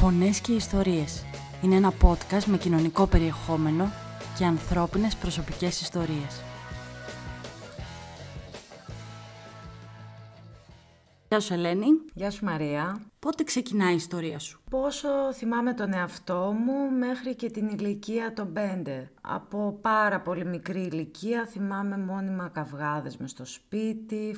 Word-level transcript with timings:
Φωνές 0.00 0.40
και 0.40 0.52
ιστορίες. 0.52 1.24
Είναι 1.62 1.74
ένα 1.74 1.92
podcast 2.02 2.44
με 2.44 2.56
κοινωνικό 2.58 3.06
περιεχόμενο 3.06 3.90
και 4.38 4.44
ανθρώπινες 4.44 5.16
προσωπικές 5.16 5.80
ιστορίες. 5.80 6.42
Γεια 11.28 11.40
σου 11.40 11.52
Ελένη. 11.52 11.86
Γεια 12.14 12.30
σου 12.30 12.44
Μαρία. 12.44 13.00
Πότε 13.18 13.44
ξεκινάει 13.44 13.92
η 13.92 13.96
ιστορία 13.96 14.38
σου; 14.38 14.60
Πόσο 14.70 15.08
θυμάμαι 15.32 15.74
τον 15.74 15.92
εαυτό 15.92 16.54
μου 16.64 16.98
μέχρι 16.98 17.34
και 17.34 17.50
την 17.50 17.68
ηλικία 17.68 18.32
των 18.32 18.52
πέντε. 18.52 19.10
Από 19.20 19.78
πάρα 19.80 20.20
πολύ 20.20 20.44
μικρή 20.44 20.80
ηλικία 20.80 21.46
θυμάμαι 21.50 21.98
μόνιμα 21.98 22.48
καυγάδες 22.48 23.16
με 23.16 23.28
στο 23.28 23.44
σπίτι, 23.44 24.36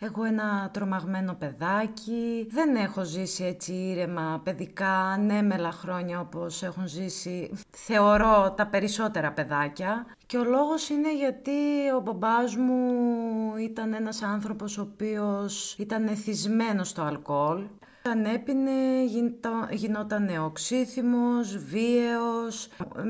Έχω 0.00 0.24
ένα 0.24 0.70
τρομαγμένο 0.72 1.34
παιδάκι. 1.34 2.46
Δεν 2.50 2.76
έχω 2.76 3.04
ζήσει 3.04 3.44
έτσι 3.44 3.72
ήρεμα 3.72 4.40
παιδικά, 4.44 4.92
ανέμελα 4.92 5.72
χρόνια 5.72 6.20
όπως 6.20 6.62
έχουν 6.62 6.86
ζήσει, 6.86 7.50
θεωρώ, 7.70 8.54
τα 8.56 8.66
περισσότερα 8.66 9.32
παιδάκια. 9.32 10.06
Και 10.26 10.36
ο 10.36 10.44
λόγος 10.44 10.88
είναι 10.88 11.16
γιατί 11.16 11.90
ο 11.96 12.00
μπαμπάς 12.00 12.56
μου 12.56 12.82
ήταν 13.56 13.92
ένας 13.92 14.22
άνθρωπος 14.22 14.78
ο 14.78 14.88
οποίος 14.92 15.74
ήταν 15.78 16.06
εθισμένος 16.06 16.88
στο 16.88 17.02
αλκοόλ. 17.02 17.62
Όταν 18.02 18.24
έπινε 18.24 18.70
γινόταν 19.70 20.28
οξύθυμος, 20.44 21.56
βίαιος. 21.56 22.68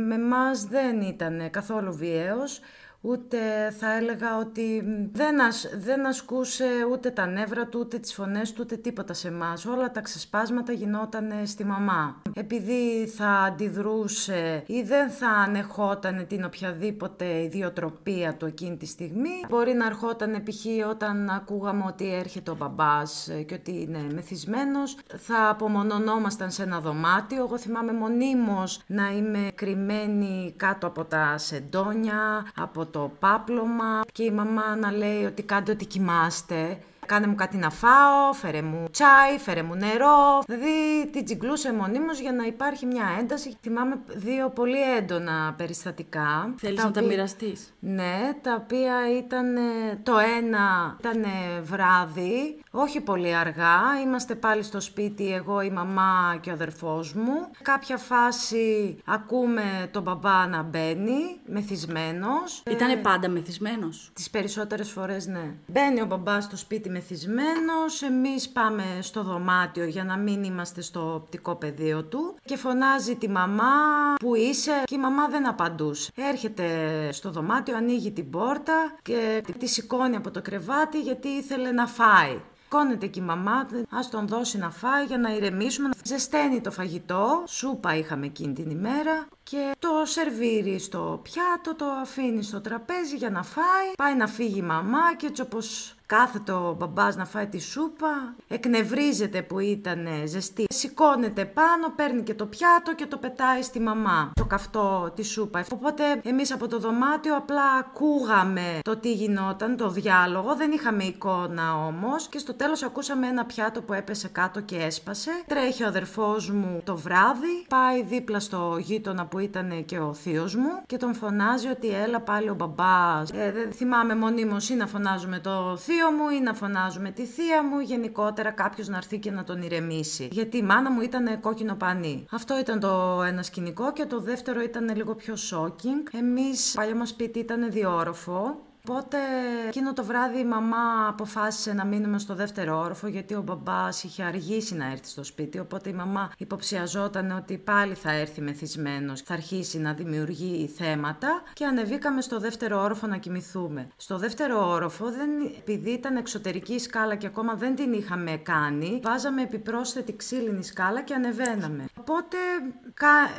Με 0.09 0.19
μας 0.19 0.65
δεν 0.65 1.01
ήταν 1.01 1.51
καθόλου 1.51 1.95
βίαιος 1.95 2.61
ούτε 3.01 3.39
θα 3.79 3.93
έλεγα 3.97 4.39
ότι 4.39 4.83
δεν, 5.13 5.43
ασ, 5.43 5.69
δεν 5.79 6.07
ασκούσε 6.07 6.65
ούτε 6.93 7.11
τα 7.11 7.27
νεύρα 7.27 7.67
του, 7.67 7.79
ούτε 7.81 7.99
τις 7.99 8.15
φωνές 8.15 8.53
του, 8.53 8.61
ούτε 8.65 8.77
τίποτα 8.77 9.13
σε 9.13 9.29
εμάς. 9.29 9.67
Όλα 9.67 9.91
τα 9.91 10.01
ξεσπάσματα 10.01 10.73
γινόταν 10.73 11.33
στη 11.45 11.65
μαμά. 11.65 12.23
Επειδή 12.35 13.07
θα 13.17 13.29
αντιδρούσε 13.29 14.63
ή 14.67 14.83
δεν 14.83 15.11
θα 15.11 15.29
ανεχόταν 15.29 16.27
την 16.27 16.45
οποιαδήποτε 16.45 17.43
ιδιοτροπία 17.43 18.35
του 18.35 18.47
εκείνη 18.47 18.77
τη 18.77 18.87
στιγμή, 18.87 19.45
μπορεί 19.49 19.73
να 19.73 19.87
ερχόταν 19.87 20.43
π.χ. 20.43 20.89
όταν 20.91 21.31
ακούγαμε 21.31 21.85
ότι 21.87 22.15
έρχεται 22.15 22.51
ο 22.51 22.55
μπαμπάς 22.55 23.31
και 23.47 23.55
ότι 23.55 23.81
είναι 23.81 24.07
μεθυσμένος, 24.15 24.97
θα 25.17 25.49
απομονωνόμασταν 25.49 26.51
σε 26.51 26.63
ένα 26.63 26.81
δωμάτιο. 26.81 27.45
Εγώ 27.45 27.59
θυμάμαι 27.59 27.93
μονίμως 27.93 28.83
να 28.87 29.11
είμαι 29.11 29.51
κρυμμένη 29.55 30.55
κάτω 30.57 30.87
από 30.87 31.05
τα 31.05 31.39
σεντόνια, 31.39 32.47
από 32.57 32.87
το 32.91 33.13
πάπλωμα 33.19 34.01
και 34.13 34.23
η 34.23 34.31
μαμά 34.31 34.77
να 34.77 34.93
λέει 34.93 35.25
ότι 35.25 35.43
κάντε 35.43 35.73
ότι 35.73 35.87
κοιμάστε 35.87 36.79
κάνε 37.09 37.27
μου 37.27 37.35
κάτι 37.35 37.57
να 37.57 37.71
φάω, 37.71 38.33
φέρε 38.33 38.63
μου 38.63 38.85
τσάι, 38.91 39.39
φέρε 39.39 39.63
μου 39.63 39.75
νερό. 39.75 40.43
Δηλαδή 40.47 41.07
την 41.13 41.25
τσιγκλούσε 41.25 41.73
μονίμως 41.73 42.19
για 42.21 42.33
να 42.33 42.45
υπάρχει 42.45 42.87
μια 42.87 43.05
ένταση. 43.21 43.57
Θυμάμαι 43.63 44.01
δύο 44.07 44.51
πολύ 44.51 44.97
έντονα 44.97 45.55
περιστατικά. 45.57 46.55
Θέλεις 46.57 46.85
να 46.85 46.91
τα 46.91 47.03
μοιραστείς; 47.03 47.75
Ναι, 47.79 48.33
τα 48.43 48.55
οποία 48.63 48.95
ήταν. 49.19 49.57
Το 50.03 50.13
ένα 50.39 50.97
ήταν 51.01 51.25
βράδυ, 51.63 52.63
όχι 52.71 53.01
πολύ 53.01 53.35
αργά. 53.37 53.81
Είμαστε 54.05 54.35
πάλι 54.35 54.63
στο 54.63 54.81
σπίτι, 54.81 55.33
εγώ, 55.33 55.61
η 55.61 55.71
μαμά 55.71 56.39
και 56.41 56.51
ο 56.51 56.53
αδερφός 56.53 57.13
μου. 57.15 57.51
Κάποια 57.63 57.97
φάση 57.97 58.99
ακούμε 59.05 59.89
τον 59.91 60.03
μπαμπά 60.03 60.47
να 60.47 60.63
μπαίνει, 60.63 61.41
μεθυσμένος. 61.47 62.63
Ήτανε 62.71 62.97
πάντα 62.97 63.29
μεθυσμένος; 63.29 64.11
Τις 64.15 64.31
περισσότερες 64.31 64.91
φορές 64.91 65.27
ναι. 65.27 65.55
Μπαίνει 65.67 66.01
ο 66.01 66.07
μπαμπάς 66.07 66.45
στο 66.45 66.57
σπίτι 66.57 66.91
μεθυσμένος, 66.99 68.03
εμείς 68.03 68.49
πάμε 68.49 68.85
στο 69.01 69.23
δωμάτιο 69.23 69.85
για 69.85 70.05
να 70.05 70.17
μην 70.17 70.45
είμαστε 70.45 70.81
στο 70.81 71.15
οπτικό 71.15 71.55
πεδίο 71.55 72.05
του 72.05 72.35
και 72.45 72.57
φωνάζει 72.57 73.17
τη 73.17 73.29
μαμά 73.29 73.73
που 74.21 74.35
είσαι; 74.35 74.83
και 74.85 74.95
η 74.95 74.99
μαμά 74.99 75.29
δεν 75.29 75.49
απαντούσε. 75.49 76.13
Έρχεται 76.15 76.67
στο 77.13 77.31
δωμάτιο, 77.31 77.77
ανοίγει 77.77 78.11
την 78.11 78.31
πόρτα 78.31 78.97
και 79.03 79.45
τη 79.59 79.67
σηκώνει 79.67 80.17
από 80.17 80.31
το 80.31 80.43
κρεβάτι 80.43 81.01
γιατί 81.01 81.29
ήθελε 81.29 81.73
να 81.73 81.87
φάει. 81.87 82.41
Κόνεται 82.69 83.07
και 83.07 83.21
η 83.21 83.23
μαμά, 83.23 83.69
ας 83.91 84.11
τον 84.11 84.27
δώσει 84.27 84.59
να 84.59 84.71
φάει 84.71 85.05
για 85.05 85.19
να 85.19 85.35
ηρεμήσουμε. 85.35 85.91
Ζεσταίνει 86.05 86.61
το 86.61 86.71
φαγητό, 86.71 87.43
σούπα 87.47 87.97
είχαμε 87.97 88.27
εκείνη 88.27 88.53
την 88.53 88.71
ημέρα 88.71 89.27
και 89.43 89.75
το 89.79 89.89
σερβίρει 90.05 90.79
στο 90.79 91.21
πιάτο, 91.23 91.75
το 91.75 91.85
αφήνει 92.01 92.43
στο 92.43 92.61
τραπέζι 92.61 93.17
για 93.17 93.31
να 93.31 93.43
φάει. 93.43 93.93
Πάει 93.97 94.17
να 94.17 94.27
φύγει 94.27 94.59
η 94.59 94.63
μαμά 94.63 95.15
και 95.17 95.27
έτσι 95.27 95.43
όπως 95.43 95.95
κάθεται 96.09 96.53
ο 96.53 96.77
μπαμπάς 96.79 97.17
να 97.17 97.25
φάει 97.25 97.47
τη 97.47 97.59
σούπα, 97.59 98.35
εκνευρίζεται 98.49 99.43
που 99.43 99.59
ήταν 99.59 100.09
ζεστή, 100.25 100.67
σηκώνεται 100.69 101.45
πάνω, 101.45 101.93
παίρνει 101.97 102.23
και 102.23 102.35
το 102.35 102.47
πιάτο 102.47 102.95
και 102.95 103.07
το 103.07 103.17
πετάει 103.17 103.63
στη 103.63 103.81
μαμά, 103.81 104.31
το 104.35 104.45
καυτό 104.45 105.13
τη 105.17 105.23
σούπα. 105.23 105.65
Οπότε 105.73 106.03
εμείς 106.23 106.53
από 106.53 106.69
το 106.69 106.79
δωμάτιο 106.79 107.37
απλά 107.37 107.63
ακούγαμε 107.79 108.79
το 108.83 108.97
τι 108.97 109.13
γινόταν, 109.13 109.77
το 109.77 109.89
διάλογο, 109.89 110.55
δεν 110.55 110.73
είχαμε 110.73 111.05
εικόνα 111.05 111.87
όμως 111.87 112.29
και 112.29 112.39
στο 112.39 112.55
τέλος 112.55 112.83
ακούσαμε 112.83 113.27
ένα 113.27 113.45
πιάτο 113.45 113.83
που 113.83 113.93
έπεσε 113.93 114.29
κάτω 114.29 114.61
και 114.61 114.77
έσπασε. 114.77 115.31
Τρέχει 115.47 115.85
ο 115.85 115.87
αδερφός 115.87 116.51
μου 116.51 116.81
το 116.85 116.97
βράδυ, 116.97 117.67
πάει 117.69 118.03
δίπλα 118.03 118.41
στο 118.41 118.77
γείτονα 118.81 119.27
που 119.27 119.39
ήταν 119.39 119.85
και 119.85 119.99
ο 119.99 120.15
θείος 120.15 120.55
μου 120.55 120.71
και 120.87 120.97
τον 120.97 121.15
φωνάζει 121.15 121.69
ότι 121.69 121.89
έλα 121.89 122.21
πάλι 122.21 122.49
ο 122.49 122.55
μπαμπάς. 122.55 123.31
Ε, 123.31 123.53
δεν 123.53 123.73
θυμάμαι 123.73 124.15
μονίμως 124.15 124.69
ή 124.69 124.75
να 124.75 124.87
φωνάζουμε 124.87 125.39
το 125.39 125.77
θείο 125.77 125.98
θείο 125.99 126.11
μου 126.11 126.29
ή 126.31 126.41
να 126.41 126.55
φωνάζουμε 126.55 127.11
τη 127.11 127.25
θεία 127.25 127.65
μου, 127.65 127.81
γενικότερα 127.81 128.51
κάποιος 128.51 128.89
να 128.89 128.97
έρθει 128.97 129.19
και 129.19 129.31
να 129.31 129.45
τον 129.45 129.63
ηρεμήσει. 129.63 130.29
Γιατί 130.31 130.57
η 130.57 130.63
μάνα 130.63 130.91
μου 130.91 131.01
ήταν 131.01 131.41
κόκκινο 131.41 131.75
πανί. 131.75 132.27
Αυτό 132.31 132.59
ήταν 132.59 132.81
το 132.81 133.23
ένα 133.23 133.43
σκηνικό 133.43 133.93
και 133.93 134.05
το 134.05 134.21
δεύτερο 134.21 134.61
ήταν 134.61 134.97
λίγο 134.97 135.15
πιο 135.15 135.35
shocking. 135.51 136.19
Εμείς, 136.19 136.73
παλιό 136.77 136.97
μας 136.97 137.09
σπίτι 137.09 137.39
ήταν 137.39 137.71
διόροφο 137.71 138.68
Οπότε 138.91 139.19
εκείνο 139.67 139.93
το 139.93 140.05
βράδυ 140.05 140.39
η 140.39 140.45
μαμά 140.45 141.09
αποφάσισε 141.09 141.73
να 141.73 141.85
μείνουμε 141.85 142.19
στο 142.19 142.35
δεύτερο 142.35 142.79
όροφο 142.79 143.07
γιατί 143.07 143.35
ο 143.35 143.43
μπαμπάς 143.43 144.05
είχε 144.05 144.23
αργήσει 144.23 144.75
να 144.75 144.91
έρθει 144.91 145.09
στο 145.09 145.25
σπίτι 145.25 145.59
οπότε 145.59 145.89
η 145.89 145.93
μαμά 145.93 146.33
υποψιαζόταν 146.39 147.31
ότι 147.31 147.59
πάλι 147.59 147.95
θα 147.95 148.13
έρθει 148.13 148.41
μεθυσμένος, 148.41 149.23
θα 149.23 149.35
αρχίσει 149.35 149.79
να 149.79 149.93
δημιουργεί 149.93 150.73
θέματα 150.77 151.43
και 151.53 151.65
ανεβήκαμε 151.65 152.21
στο 152.21 152.39
δεύτερο 152.39 152.83
όροφο 152.83 153.07
να 153.07 153.17
κοιμηθούμε. 153.17 153.89
Στο 153.97 154.19
δεύτερο 154.19 154.71
όροφο, 154.71 155.05
δεν, 155.05 155.31
επειδή 155.59 155.91
ήταν 155.91 156.17
εξωτερική 156.17 156.79
σκάλα 156.79 157.15
και 157.15 157.27
ακόμα 157.27 157.55
δεν 157.55 157.75
την 157.75 157.93
είχαμε 157.93 158.31
κάνει, 158.31 159.01
βάζαμε 159.05 159.43
επιπρόσθετη 159.43 160.17
ξύλινη 160.17 160.65
σκάλα 160.65 161.03
και 161.03 161.15
ανεβαίναμε. 161.15 161.85
Οπότε 161.99 162.37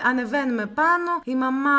ανεβαίνουμε 0.06 0.66
πάνω, 0.66 1.22
η 1.24 1.36
μαμά 1.36 1.70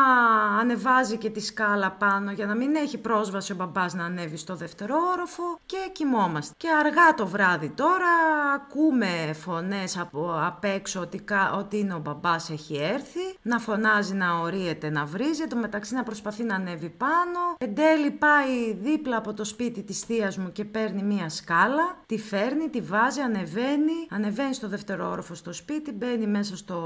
ανεβάζει 0.61 1.17
και 1.17 1.31
τη 1.31 1.41
σκάλα 1.41 1.91
πάνω 1.91 2.31
για 2.31 2.47
να 2.47 2.55
μην 2.55 2.75
έχει 2.75 2.99
πρόσβαση 2.99 3.53
ο 3.53 3.57
μπαμπάς 3.61 3.95
να 3.95 4.05
ανέβει 4.05 4.37
στο 4.37 4.55
δεύτερο 4.57 4.95
όροφο 5.13 5.59
και 5.67 5.77
κοιμόμαστε. 5.93 6.55
Και 6.57 6.69
αργά 6.85 7.15
το 7.15 7.27
βράδυ 7.27 7.69
τώρα 7.69 8.13
ακούμε 8.55 9.33
φωνές 9.33 9.99
από 9.99 10.35
απ' 10.47 10.65
έξω 10.65 11.01
ότι, 11.01 11.25
ότι 11.59 11.79
είναι 11.79 11.95
ο 11.95 11.99
μπαμπάς 11.99 12.51
έχει 12.51 12.77
έρθει, 12.77 13.37
να 13.43 13.59
φωνάζει 13.59 14.15
να 14.15 14.39
ορίεται 14.39 14.91
να 14.91 15.05
βρίζει, 15.05 15.47
το 15.47 15.57
μεταξύ 15.57 15.95
να 15.95 16.03
προσπαθεί 16.03 16.43
να 16.43 16.55
ανέβει 16.55 16.89
πάνω. 16.89 17.41
Εν 17.59 17.75
τέλει 17.75 18.11
πάει 18.11 18.73
δίπλα 18.73 19.17
από 19.17 19.35
το 19.35 19.45
σπίτι 19.45 19.83
της 19.83 20.01
θείας 20.01 20.37
μου 20.37 20.53
και 20.53 20.65
παίρνει 20.65 21.03
μία 21.03 21.29
σκάλα, 21.29 21.97
τη 22.07 22.19
φέρνει, 22.19 22.69
τη 22.69 22.81
βάζει, 22.81 23.21
ανεβαίνει, 23.21 24.07
ανεβαίνει 24.11 24.55
στο 24.55 24.69
δεύτερο 24.69 25.11
όροφο 25.11 25.35
στο 25.35 25.53
σπίτι, 25.53 25.93
μπαίνει 25.93 26.27
μέσα 26.27 26.57
στο 26.57 26.77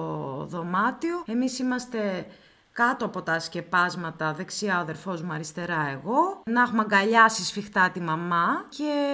δωμάτιο. 0.49 1.23
Εμείς 1.27 1.59
είμαστε 1.59 2.27
κάτω 2.75 3.05
από 3.05 3.23
τα 3.23 3.41
σκεπάσματα, 3.41 4.33
δεξιά 4.33 4.77
ο 4.77 4.81
αδερφός 4.81 5.23
μου, 5.23 5.33
αριστερά 5.33 5.89
εγώ, 5.93 6.43
να 6.51 6.62
έχουμε 6.62 6.81
αγκαλιάσει 6.81 7.45
σφιχτά 7.45 7.91
τη 7.91 8.01
μαμά 8.01 8.67
και 8.69 9.12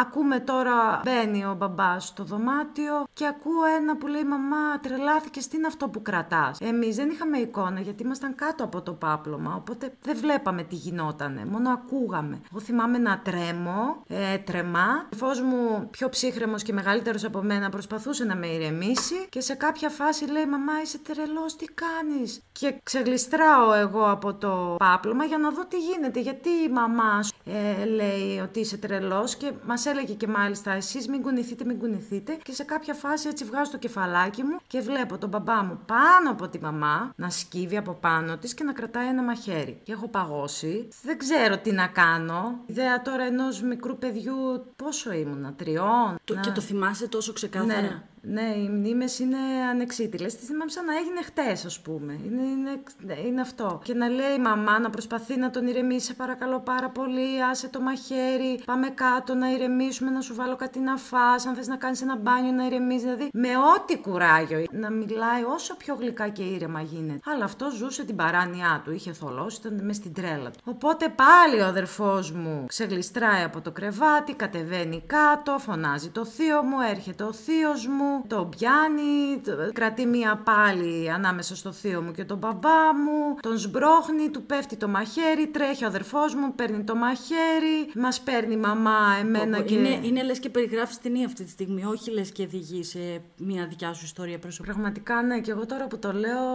Ακούμε 0.00 0.40
τώρα, 0.40 1.00
μπαίνει 1.04 1.44
ο 1.44 1.54
μπαμπάς 1.58 2.06
στο 2.06 2.24
δωμάτιο 2.24 3.06
και 3.12 3.26
ακούω 3.26 3.64
ένα 3.80 3.96
που 3.96 4.06
λέει 4.06 4.24
Μαμά, 4.24 4.80
τρελάθηκε, 4.80 5.40
τι 5.40 5.56
είναι 5.56 5.66
αυτό 5.66 5.88
που 5.88 6.02
κρατάς; 6.02 6.58
Εμείς 6.60 6.96
δεν 6.96 7.10
είχαμε 7.10 7.38
εικόνα 7.38 7.80
γιατί 7.80 8.02
ήμασταν 8.02 8.34
κάτω 8.34 8.64
από 8.64 8.82
το 8.82 8.92
πάπλωμα, 8.92 9.54
οπότε 9.54 9.92
δεν 10.02 10.16
βλέπαμε 10.16 10.62
τι 10.62 10.74
γινότανε, 10.74 11.44
μόνο 11.44 11.70
ακούγαμε. 11.70 12.40
Εγώ 12.50 12.60
θυμάμαι 12.60 12.98
να 12.98 13.20
τρέμω, 13.24 14.02
έτρεμα. 14.34 15.06
Ο 15.12 15.16
φω 15.16 15.44
μου, 15.44 15.88
πιο 15.90 16.08
ψύχρεμος 16.08 16.62
και 16.62 16.72
μεγαλύτερος 16.72 17.24
από 17.24 17.42
μένα, 17.42 17.68
προσπαθούσε 17.68 18.24
να 18.24 18.36
με 18.36 18.46
ηρεμήσει 18.46 19.26
και 19.28 19.40
σε 19.40 19.54
κάποια 19.54 19.88
φάση 19.88 20.30
λέει 20.30 20.46
Μαμά, 20.46 20.72
είσαι 20.82 20.98
τρελός, 20.98 21.56
τι 21.56 21.64
κάνεις; 21.64 22.42
Και 22.52 22.80
ξεγλιστράω 22.82 23.72
εγώ 23.72 24.10
από 24.10 24.34
το 24.34 24.76
πάπλωμα 24.78 25.24
για 25.24 25.38
να 25.38 25.50
δω 25.50 25.64
τι 25.66 25.78
γίνεται, 25.78 26.20
γιατί 26.20 26.48
η 26.48 26.68
μαμά 26.68 27.20
ε, 27.44 27.84
λέει 27.84 28.38
ότι 28.42 28.60
είσαι 28.60 28.76
τρελός 28.76 29.36
και 29.36 29.52
μας 29.66 29.86
έλεγε 29.88 30.12
και 30.12 30.26
μάλιστα 30.26 30.72
εσείς 30.72 31.08
μην 31.08 31.22
κουνηθείτε, 31.22 31.64
μην 31.64 31.78
κουνηθείτε 31.78 32.38
και 32.42 32.52
σε 32.52 32.64
κάποια 32.64 32.94
φάση 32.94 33.28
έτσι 33.28 33.44
βγάζω 33.44 33.70
το 33.70 33.78
κεφαλάκι 33.78 34.42
μου 34.42 34.56
και 34.66 34.80
βλέπω 34.80 35.18
τον 35.18 35.28
μπαμπά 35.28 35.64
μου 35.64 35.80
πάνω 35.86 36.30
από 36.30 36.48
τη 36.48 36.60
μαμά 36.60 37.12
να 37.16 37.30
σκύβει 37.30 37.76
από 37.76 37.92
πάνω 37.92 38.36
της 38.36 38.54
και 38.54 38.64
να 38.64 38.72
κρατάει 38.72 39.06
ένα 39.06 39.22
μαχαίρι. 39.22 39.80
Και 39.82 39.92
έχω 39.92 40.08
παγώσει. 40.08 40.88
Δεν 41.02 41.18
ξέρω 41.18 41.58
τι 41.58 41.72
να 41.72 41.86
κάνω. 41.86 42.58
Ιδέα 42.66 43.02
τώρα 43.02 43.22
ενός 43.22 43.62
μικρού 43.62 43.98
παιδιού 43.98 44.64
πόσο 44.76 45.12
ήμουνα, 45.12 45.52
τριών. 45.52 46.16
Το, 46.24 46.34
Και 46.34 46.50
το 46.50 46.60
θυμάσαι 46.60 47.08
τόσο 47.08 47.32
ξεκάθαρα; 47.32 47.80
Ναι. 47.80 48.02
Ναι, 48.22 48.54
οι 48.56 48.68
μνήμες 48.68 49.18
είναι 49.18 49.36
ανεξίτηλες. 49.70 50.36
Τις 50.36 50.46
θυμάμαι 50.46 50.70
σαν 50.70 50.84
να 50.84 50.96
έγινε 50.96 51.22
χτες, 51.22 51.64
ας 51.64 51.80
πούμε. 51.80 52.12
Είναι, 52.26 52.42
είναι, 52.42 52.80
είναι 53.26 53.40
αυτό. 53.40 53.80
Και 53.84 53.94
να 53.94 54.08
λέει 54.08 54.34
η 54.36 54.40
μαμά 54.40 54.78
να 54.78 54.90
προσπαθεί 54.90 55.36
να 55.36 55.50
τον 55.50 55.66
ηρεμήσει, 55.66 56.16
παρακαλώ 56.16 56.60
πάρα 56.60 56.88
πολύ, 56.88 57.42
άσε 57.50 57.68
το 57.68 57.80
μαχαίρι, 57.80 58.60
πάμε 58.64 58.88
κάτω 58.88 59.34
να 59.34 59.50
ηρεμήσουμε, 59.50 60.10
να 60.10 60.20
σου 60.20 60.34
βάλω 60.34 60.56
κάτι 60.56 60.78
να 60.78 60.96
φά, 60.96 61.30
αν 61.48 61.54
θες 61.54 61.66
να 61.66 61.76
κάνεις 61.76 62.02
ένα 62.02 62.16
μπάνιο 62.16 62.52
να 62.52 62.66
ηρεμήσεις. 62.66 63.02
Δηλαδή, 63.02 63.28
με 63.32 63.48
ό,τι 63.76 63.98
κουράγιο. 63.98 64.64
Να 64.70 64.90
μιλάει 64.90 65.42
όσο 65.42 65.76
πιο 65.76 65.94
γλυκά 65.94 66.28
και 66.28 66.42
ήρεμα 66.42 66.80
γίνεται. 66.80 67.20
Αλλά 67.24 67.44
αυτό 67.44 67.70
ζούσε 67.70 68.04
την 68.04 68.16
παράνοιά 68.16 68.82
του. 68.84 68.92
Είχε 68.92 69.12
θολώσει, 69.12 69.58
ήταν 69.60 69.84
μες 69.84 69.96
στην 69.96 70.12
τρέλα 70.12 70.50
του. 70.50 70.58
Οπότε 70.64 71.08
πάλι 71.08 71.60
ο 71.60 71.66
αδερφός 71.66 72.32
μου 72.32 72.64
ξεγλιστράει 72.68 73.42
από 73.42 73.60
το 73.60 73.70
κρεβάτι, 73.70 74.34
κατεβαίνει 74.34 75.02
κάτω, 75.06 75.58
φωνάζει 75.58 76.10
το 76.10 76.24
θείο 76.24 76.62
μου, 76.62 76.80
έρχεται 76.90 77.22
ο 77.24 77.32
θείος 77.32 77.86
μου, 77.86 78.07
το 78.26 78.44
πιάνει, 78.56 79.40
κρατεί 79.72 80.06
μία 80.06 80.40
πάλι 80.44 81.10
ανάμεσα 81.10 81.56
στο 81.56 81.72
θείο 81.72 82.02
μου 82.02 82.12
και 82.12 82.24
τον 82.24 82.38
μπαμπά 82.38 82.94
μου, 82.94 83.36
τον 83.40 83.58
σμπρώχνει, 83.58 84.28
του 84.28 84.42
πέφτει 84.42 84.76
το 84.76 84.88
μαχαίρι, 84.88 85.46
τρέχει 85.46 85.84
ο 85.84 85.86
αδερφός 85.86 86.34
μου, 86.34 86.54
παίρνει 86.54 86.84
το 86.84 86.94
μαχαίρι, 86.94 87.90
μας 87.94 88.20
παίρνει 88.20 88.54
η 88.54 88.56
μαμά, 88.56 89.16
εμένα 89.20 89.60
και. 89.60 89.74
Είναι, 89.74 90.00
είναι 90.02 90.22
λες 90.22 90.38
και 90.38 90.48
περιγράφεις 90.48 91.00
ταινία 91.00 91.26
αυτή 91.26 91.44
τη 91.44 91.50
στιγμή, 91.50 91.84
όχι 91.84 92.10
λες 92.10 92.30
και 92.30 92.42
οδηγείς 92.42 92.88
σε 92.88 93.20
μια 93.36 93.66
δικιά 93.66 93.92
σου 93.92 94.04
ιστορία 94.04 94.38
προσωπικά. 94.38 94.74
Πραγματικά 94.74 95.22
ναι, 95.22 95.40
και 95.40 95.50
εγώ 95.50 95.66
τώρα 95.66 95.86
που 95.86 95.98
το 95.98 96.12
λέω 96.12 96.46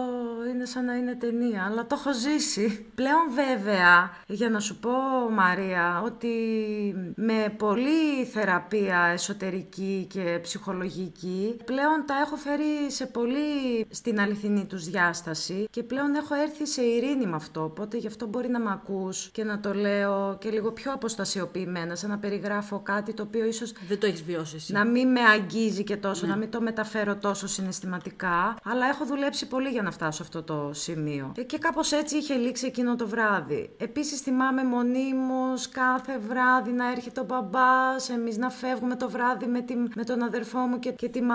είναι 0.50 0.64
σαν 0.64 0.84
να 0.84 0.94
είναι 0.94 1.14
ταινία, 1.14 1.64
αλλά 1.70 1.86
το 1.86 1.96
έχω 1.98 2.12
ζήσει. 2.14 2.86
Πλέον 2.94 3.30
βέβαια, 3.34 4.10
για 4.26 4.50
να 4.50 4.60
σου 4.60 4.78
πω 4.78 4.90
Μαρία, 5.30 6.02
ότι 6.04 6.28
με 7.14 7.54
πολλή 7.56 8.24
θεραπεία 8.32 8.98
εσωτερική 9.12 10.06
και 10.10 10.38
ψυχολογική, 10.42 11.43
πλέον 11.64 12.04
τα 12.06 12.14
έχω 12.26 12.36
φέρει 12.36 12.90
σε 12.90 13.06
πολύ 13.06 13.86
στην 13.90 14.20
αληθινή 14.20 14.64
τους 14.64 14.84
διάσταση 14.84 15.66
και 15.70 15.82
πλέον 15.82 16.14
έχω 16.14 16.34
έρθει 16.34 16.66
σε 16.66 16.82
ειρήνη 16.82 17.26
με 17.26 17.36
αυτό, 17.36 17.62
οπότε 17.64 17.96
γι' 17.96 18.06
αυτό 18.06 18.26
μπορεί 18.26 18.48
να 18.48 18.60
με 18.60 18.70
ακούς 18.72 19.28
και 19.32 19.44
να 19.44 19.60
το 19.60 19.74
λέω 19.74 20.36
και 20.40 20.50
λίγο 20.50 20.72
πιο 20.72 20.92
αποστασιοποιημένα, 20.92 21.94
σαν 21.94 22.10
να 22.10 22.18
περιγράφω 22.18 22.80
κάτι 22.80 23.14
το 23.14 23.22
οποίο 23.22 23.44
ίσως... 23.44 23.72
Δεν 23.88 23.98
το 23.98 24.06
έχεις 24.06 24.22
βιώσει 24.22 24.56
εσύ. 24.56 24.72
Να 24.72 24.84
μην 24.84 25.10
με 25.10 25.20
αγγίζει 25.20 25.84
και 25.84 25.96
τόσο, 25.96 26.26
ναι. 26.26 26.32
να 26.32 26.38
μην 26.38 26.50
το 26.50 26.60
μεταφέρω 26.60 27.16
τόσο 27.16 27.46
συναισθηματικά, 27.46 28.56
αλλά 28.64 28.86
έχω 28.86 29.04
δουλέψει 29.04 29.48
πολύ 29.48 29.68
για 29.68 29.82
να 29.82 29.90
φτάσω 29.90 30.22
αυτό 30.22 30.42
το 30.42 30.70
σημείο. 30.72 31.32
Ε, 31.36 31.42
και 31.42 31.58
κάπως 31.58 31.92
έτσι 31.92 32.16
είχε 32.16 32.34
λήξει 32.34 32.66
εκείνο 32.66 32.96
το 32.96 33.08
βράδυ. 33.08 33.70
Επίσης 33.76 34.20
θυμάμαι 34.20 34.64
μονίμως 34.64 35.68
κάθε 35.68 36.18
βράδυ 36.28 36.70
να 36.70 36.90
έρχεται 36.90 37.20
ο 37.20 37.24
μπαμπάς, 37.24 38.08
εμείς 38.08 38.36
να 38.36 38.50
φεύγουμε 38.50 38.96
το 38.96 39.10
βράδυ 39.10 39.46
με, 39.46 39.60
τη, 39.60 39.74
με 39.94 40.04
τον 40.04 40.22
αδερφό 40.22 40.58
μου 40.58 40.78
και, 40.78 40.92
και 40.92 41.08
τη 41.08 41.22
μαμά 41.22 41.33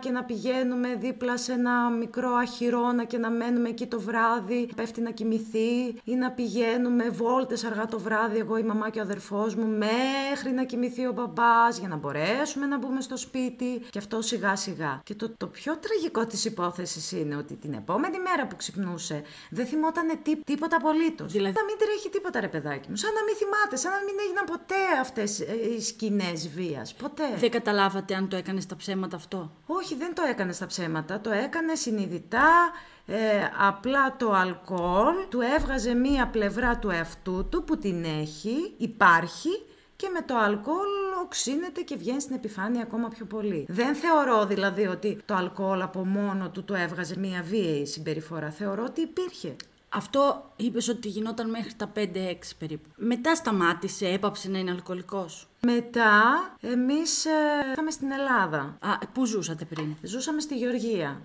και 0.00 0.10
να 0.10 0.24
πηγαίνουμε 0.24 0.94
δίπλα 0.94 1.36
σε 1.36 1.52
ένα 1.52 1.90
μικρό 1.90 2.34
αχυρώνα 2.34 3.04
και 3.04 3.18
να 3.18 3.30
μένουμε 3.30 3.68
εκεί 3.68 3.86
το 3.86 4.00
βράδυ, 4.00 4.68
πέφτει 4.76 5.00
να 5.00 5.10
κοιμηθεί 5.10 6.00
ή 6.04 6.14
να 6.14 6.30
πηγαίνουμε 6.30 7.08
βόλτες 7.08 7.64
αργά 7.64 7.86
το 7.86 7.98
βράδυ 7.98 8.38
εγώ 8.38 8.56
η 8.56 8.62
μαμά 8.62 8.90
και 8.90 8.98
ο 8.98 9.02
αδερφός 9.02 9.54
μου 9.54 9.66
μέχρι 9.66 10.50
να 10.54 10.64
κοιμηθεί 10.64 11.06
ο 11.06 11.12
μπαμπάς 11.12 11.78
για 11.78 11.88
να 11.88 11.96
μπορέσουμε 11.96 12.66
να 12.66 12.78
μπούμε 12.78 13.00
στο 13.00 13.16
σπίτι 13.16 13.82
και 13.90 13.98
αυτό 13.98 14.22
σιγά 14.22 14.56
σιγά. 14.56 15.00
Και 15.04 15.14
το, 15.14 15.30
το 15.36 15.46
πιο 15.46 15.76
τραγικό 15.76 16.26
της 16.26 16.44
υπόθεσης 16.44 17.12
είναι 17.12 17.36
ότι 17.36 17.54
την 17.54 17.72
επόμενη 17.72 18.18
μέρα 18.18 18.46
που 18.46 18.56
ξυπνούσε 18.56 19.22
δεν 19.50 19.66
θυμότανε 19.66 20.14
τί, 20.22 20.36
τίποτα 20.44 20.76
απολύτως. 20.76 21.32
Δηλαδή... 21.32 21.54
Να 21.54 21.64
μην 21.64 21.76
τρέχει 21.78 22.08
τίποτα 22.08 22.40
ρε 22.40 22.48
παιδάκι 22.48 22.90
μου, 22.90 22.96
σαν 22.96 23.12
να 23.12 23.22
μην 23.24 23.34
θυμάται, 23.36 23.76
σαν 23.76 23.92
να 23.92 23.98
μην 24.06 24.14
έγιναν 24.24 24.44
ποτέ 24.44 24.82
αυτές 25.00 25.40
ε, 25.40 25.74
οι 25.76 25.80
σκηνές 25.80 26.48
βίας, 26.48 26.94
ποτέ. 26.94 27.28
Δεν 27.36 27.50
καταλάβατε 27.50 28.14
αν 28.14 28.28
το 28.28 28.36
έκανες 28.36 28.62
στα 28.62 28.76
ψέματα 28.76 29.16
αυτό; 29.16 29.37
Όχι, 29.66 29.94
δεν 29.94 30.14
το 30.14 30.22
έκανε 30.22 30.52
στα 30.52 30.66
ψέματα. 30.66 31.20
Το 31.20 31.30
έκανε 31.30 31.74
συνειδητά. 31.74 32.70
Ε, 33.10 33.16
απλά 33.66 34.16
το 34.16 34.32
αλκοόλ 34.32 35.14
του 35.28 35.40
έβγαζε 35.40 35.94
μία 35.94 36.28
πλευρά 36.28 36.78
του 36.78 36.90
εαυτού 36.90 37.48
του 37.48 37.64
που 37.64 37.78
την 37.78 38.04
έχει, 38.04 38.74
υπάρχει 38.76 39.50
και 39.96 40.08
με 40.12 40.22
το 40.22 40.36
αλκοόλ 40.36 40.88
οξύνεται 41.24 41.80
και 41.80 41.96
βγαίνει 41.96 42.20
στην 42.20 42.36
επιφάνεια 42.36 42.82
ακόμα 42.82 43.08
πιο 43.08 43.24
πολύ. 43.24 43.66
Δεν 43.68 43.94
θεωρώ 43.94 44.46
δηλαδή 44.46 44.86
ότι 44.86 45.18
το 45.24 45.34
αλκοόλ 45.34 45.82
από 45.82 46.04
μόνο 46.04 46.50
του 46.50 46.64
το 46.64 46.74
έβγαζε 46.74 47.18
μία 47.18 47.42
βίαιη 47.42 47.86
συμπεριφορά. 47.86 48.50
Θεωρώ 48.50 48.84
ότι 48.84 49.00
υπήρχε. 49.00 49.56
Αυτό 49.88 50.52
είπες 50.56 50.88
ότι 50.88 51.08
γινόταν 51.08 51.50
μέχρι 51.50 51.74
τα 51.74 51.92
5-6 51.96 52.00
περίπου. 52.58 52.88
Μετά 52.96 53.34
σταμάτησε, 53.34 54.08
έπαψε 54.08 54.50
να 54.50 54.58
είναι 54.58 54.70
αλκοολικός. 54.70 55.48
Μετά 55.60 56.22
εμείς 56.60 57.24
ε, 57.24 57.30
ήρθαμε 57.68 57.90
στην 57.90 58.10
Ελλάδα. 58.10 58.76
Α, 58.80 58.98
πού 59.12 59.24
ζούσατε 59.24 59.64
πριν; 59.64 59.96
Ζούσαμε 60.02 60.40
στη 60.40 60.56
Γεωργία. 60.56 61.20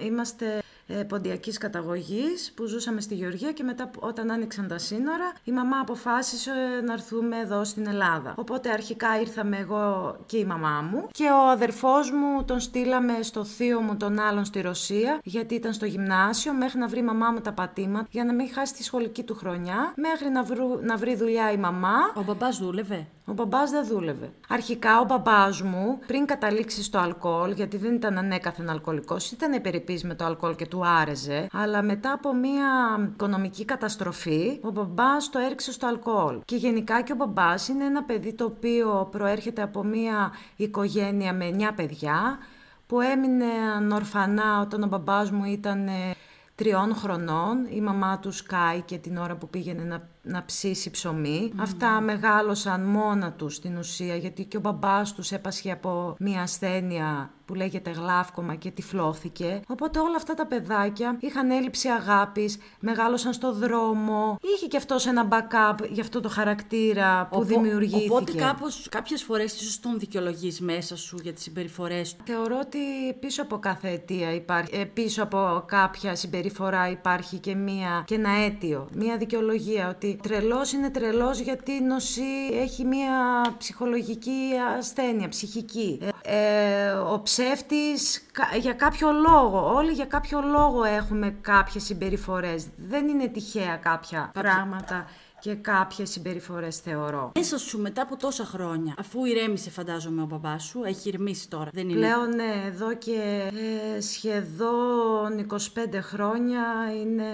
Είμαστε 0.00 0.56
ε, 0.56 0.60
ποντιακής 1.08 1.58
καταγωγής 1.58 2.52
που 2.56 2.66
ζούσαμε 2.66 3.00
στη 3.00 3.14
Γεωργία 3.14 3.52
και 3.52 3.62
μετά 3.62 3.90
όταν 3.98 4.30
άνοιξαν 4.30 4.68
τα 4.68 4.78
σύνορα 4.78 5.32
η 5.44 5.52
μαμά 5.52 5.78
αποφάσισε 5.80 6.50
να 6.84 6.92
έρθουμε 6.92 7.38
εδώ 7.38 7.64
στην 7.64 7.86
Ελλάδα. 7.86 8.34
Οπότε 8.36 8.70
αρχικά 8.70 9.20
ήρθαμε 9.20 9.56
εγώ 9.56 10.16
και 10.26 10.36
η 10.36 10.44
μαμά 10.44 10.88
μου 10.90 11.08
και 11.12 11.24
ο 11.24 11.48
αδερφός 11.50 12.10
μου 12.10 12.44
τον 12.44 12.60
στείλαμε 12.60 13.12
στο 13.22 13.44
θείο 13.44 13.80
μου 13.80 13.96
τον 13.96 14.18
άλλον 14.18 14.44
στη 14.44 14.60
Ρωσία 14.60 15.20
γιατί 15.22 15.54
ήταν 15.54 15.72
στο 15.72 15.86
γυμνάσιο 15.86 16.52
μέχρι 16.52 16.78
να 16.78 16.88
βρει 16.88 16.98
η 16.98 17.02
μαμά 17.02 17.30
μου 17.30 17.40
τα 17.40 17.52
πατήματα 17.52 18.06
για 18.10 18.24
να 18.24 18.34
μην 18.34 18.52
χάσει 18.52 18.74
τη 18.74 18.82
σχολική 18.82 19.22
του 19.22 19.34
χρονιά 19.34 19.92
μέχρι 19.96 20.28
να, 20.28 20.42
βρου, 20.42 20.78
να 20.82 20.96
βρει 20.96 21.16
δουλειά 21.16 21.52
η 21.52 21.56
μαμά. 21.56 21.96
Ο 22.14 22.22
μπαμπάς 22.22 22.58
δούλευε; 22.58 23.06
Ο 23.24 23.32
μπαμπάς 23.32 23.70
δεν 23.70 23.86
δούλευε. 23.86 24.30
Αρχικά 24.48 25.00
ο 25.00 25.04
μπαμπάς 25.04 25.62
μου, 25.62 25.98
πριν 26.06 26.26
καταλήξει 26.26 26.82
στο 26.82 26.98
αλκοόλ, 26.98 27.50
γιατί 27.52 27.76
δεν 27.76 27.94
ήταν 27.94 28.18
ανέκαθεν 28.18 28.70
αλκοολικός, 28.70 29.30
ήταν 29.30 29.52
υπερηπή 29.52 30.00
με 30.04 30.14
το 30.14 30.24
αλκοόλ 30.24 30.54
και 30.54 30.66
του 30.66 30.77
άρεζε, 30.84 31.46
αλλά 31.52 31.82
μετά 31.82 32.12
από 32.12 32.34
μια 32.34 32.66
οικονομική 33.12 33.64
καταστροφή, 33.64 34.60
ο 34.62 34.70
μπαμπάς 34.70 35.30
το 35.30 35.38
έριξε 35.38 35.72
στο 35.72 35.86
αλκοόλ. 35.86 36.40
Και 36.44 36.56
γενικά 36.56 37.02
και 37.02 37.12
ο 37.12 37.16
μπαμπάς 37.16 37.68
είναι 37.68 37.84
ένα 37.84 38.02
παιδί 38.02 38.32
το 38.32 38.44
οποίο 38.44 39.08
προέρχεται 39.10 39.62
από 39.62 39.84
μια 39.84 40.32
οικογένεια 40.56 41.32
με 41.32 41.50
9 41.58 41.70
παιδιά, 41.76 42.38
που 42.86 43.00
έμεινε 43.00 43.44
ορφανά 43.92 44.60
όταν 44.60 44.82
ο 44.82 44.86
μπαμπάς 44.86 45.30
μου 45.30 45.44
ήταν 45.44 45.88
τριών 46.54 46.94
χρονών. 46.94 47.66
Η 47.70 47.80
μαμά 47.80 48.18
του 48.18 48.32
και 48.84 48.98
την 48.98 49.16
ώρα 49.16 49.36
που 49.36 49.48
πήγαινε 49.48 49.82
να 49.82 50.08
να 50.28 50.44
ψήσει 50.44 50.90
ψωμί. 50.90 51.52
Αυτά 51.56 52.00
μεγάλωσαν 52.00 52.80
μόνα 52.80 53.32
τους 53.32 53.54
στην 53.54 53.76
ουσία 53.76 54.16
γιατί 54.16 54.44
και 54.44 54.56
ο 54.56 54.60
μπαμπάς 54.60 55.12
τους 55.14 55.32
έπασχε 55.32 55.72
από 55.72 56.16
μια 56.18 56.42
ασθένεια 56.42 57.30
που 57.48 57.54
λέγεται 57.54 57.90
γλάφκομα 57.90 58.54
και 58.54 58.70
τυφλώθηκε. 58.70 59.60
Οπότε 59.66 59.98
όλα 59.98 60.16
αυτά 60.16 60.34
τα 60.34 60.46
παιδάκια 60.46 61.16
είχαν 61.20 61.50
έλλειψη 61.50 61.88
αγάπης, 61.88 62.58
μεγάλωσαν 62.80 63.32
στο 63.32 63.52
δρόμο. 63.52 64.38
Είχε 64.56 64.66
και 64.66 64.76
αυτός 64.76 65.06
ένα 65.06 65.28
backup 65.30 65.88
για 65.90 66.02
αυτό 66.02 66.20
το 66.20 66.28
χαρακτήρα 66.28 67.28
που 67.30 67.44
δημιουργήθηκε. 67.44 68.10
Οπότε 68.10 68.32
κάπως, 68.32 68.86
κάποιες 68.90 69.22
φορές 69.22 69.60
ίσως 69.60 69.80
τον 69.80 69.98
δικαιολογείς 69.98 70.60
μέσα 70.60 70.96
σου 70.96 71.18
για 71.22 71.32
τις 71.32 71.42
συμπεριφορές 71.42 72.16
του. 72.16 72.22
Θεωρώ 72.26 72.58
ότι 72.62 72.78
πίσω 73.20 73.42
από 73.42 73.58
κάθε 73.58 73.88
αιτία 73.88 74.34
υπάρχει, 74.34 74.76
ε, 74.76 74.84
πίσω 74.84 75.22
από 75.22 75.64
κάποια 75.66 76.14
συμπεριφορά 76.14 76.90
υπάρχει 76.90 77.38
και, 77.38 77.54
μία, 77.54 78.02
και 78.06 78.14
ένα 78.14 78.30
αίτιο, 78.30 78.88
μία 78.94 79.16
δικαιολογία 79.16 79.88
ότι 79.88 80.17
τρελός 80.22 80.72
είναι 80.72 80.90
τρελός 80.90 81.38
γιατί 81.38 81.80
νοσεί, 81.82 82.48
έχει 82.52 82.84
μια 82.84 83.10
ψυχολογική 83.58 84.50
ασθένεια, 84.78 85.28
ψυχική. 85.28 85.98
Ε, 86.22 86.36
ε, 86.38 86.90
ο 86.90 87.20
ψεύτης 87.22 88.26
για 88.60 88.72
κάποιο 88.72 89.12
λόγο, 89.12 89.74
όλοι 89.74 89.92
για 89.92 90.04
κάποιο 90.04 90.40
λόγο 90.40 90.84
έχουμε 90.84 91.36
κάποιες 91.40 91.84
συμπεριφορές. 91.84 92.66
Δεν 92.76 93.08
είναι 93.08 93.28
τυχαία 93.28 93.76
κάποια 93.76 94.30
πράγματα 94.34 95.06
και 95.40 95.54
κάποιες 95.54 96.10
συμπεριφορές 96.10 96.78
θεωρώ. 96.78 97.32
Μέσα 97.34 97.58
σου 97.58 97.80
μετά 97.80 98.02
από 98.02 98.16
τόσα 98.16 98.44
χρόνια, 98.44 98.94
αφού 98.98 99.24
ηρέμησε, 99.24 99.70
φαντάζομαι, 99.70 100.22
ο 100.22 100.24
μπαμπάς 100.24 100.64
σου, 100.64 100.82
έχει 100.84 101.08
ηρεμήσει 101.08 101.48
τώρα. 101.48 101.70
Δεν 101.72 101.88
είναι; 101.88 101.98
Πλέον, 101.98 102.34
ναι, 102.34 102.62
εδώ 102.66 102.94
και 102.94 103.50
ε, 103.96 104.00
σχεδόν 104.00 105.46
25 105.50 106.00
χρόνια 106.00 106.62
είναι. 107.00 107.24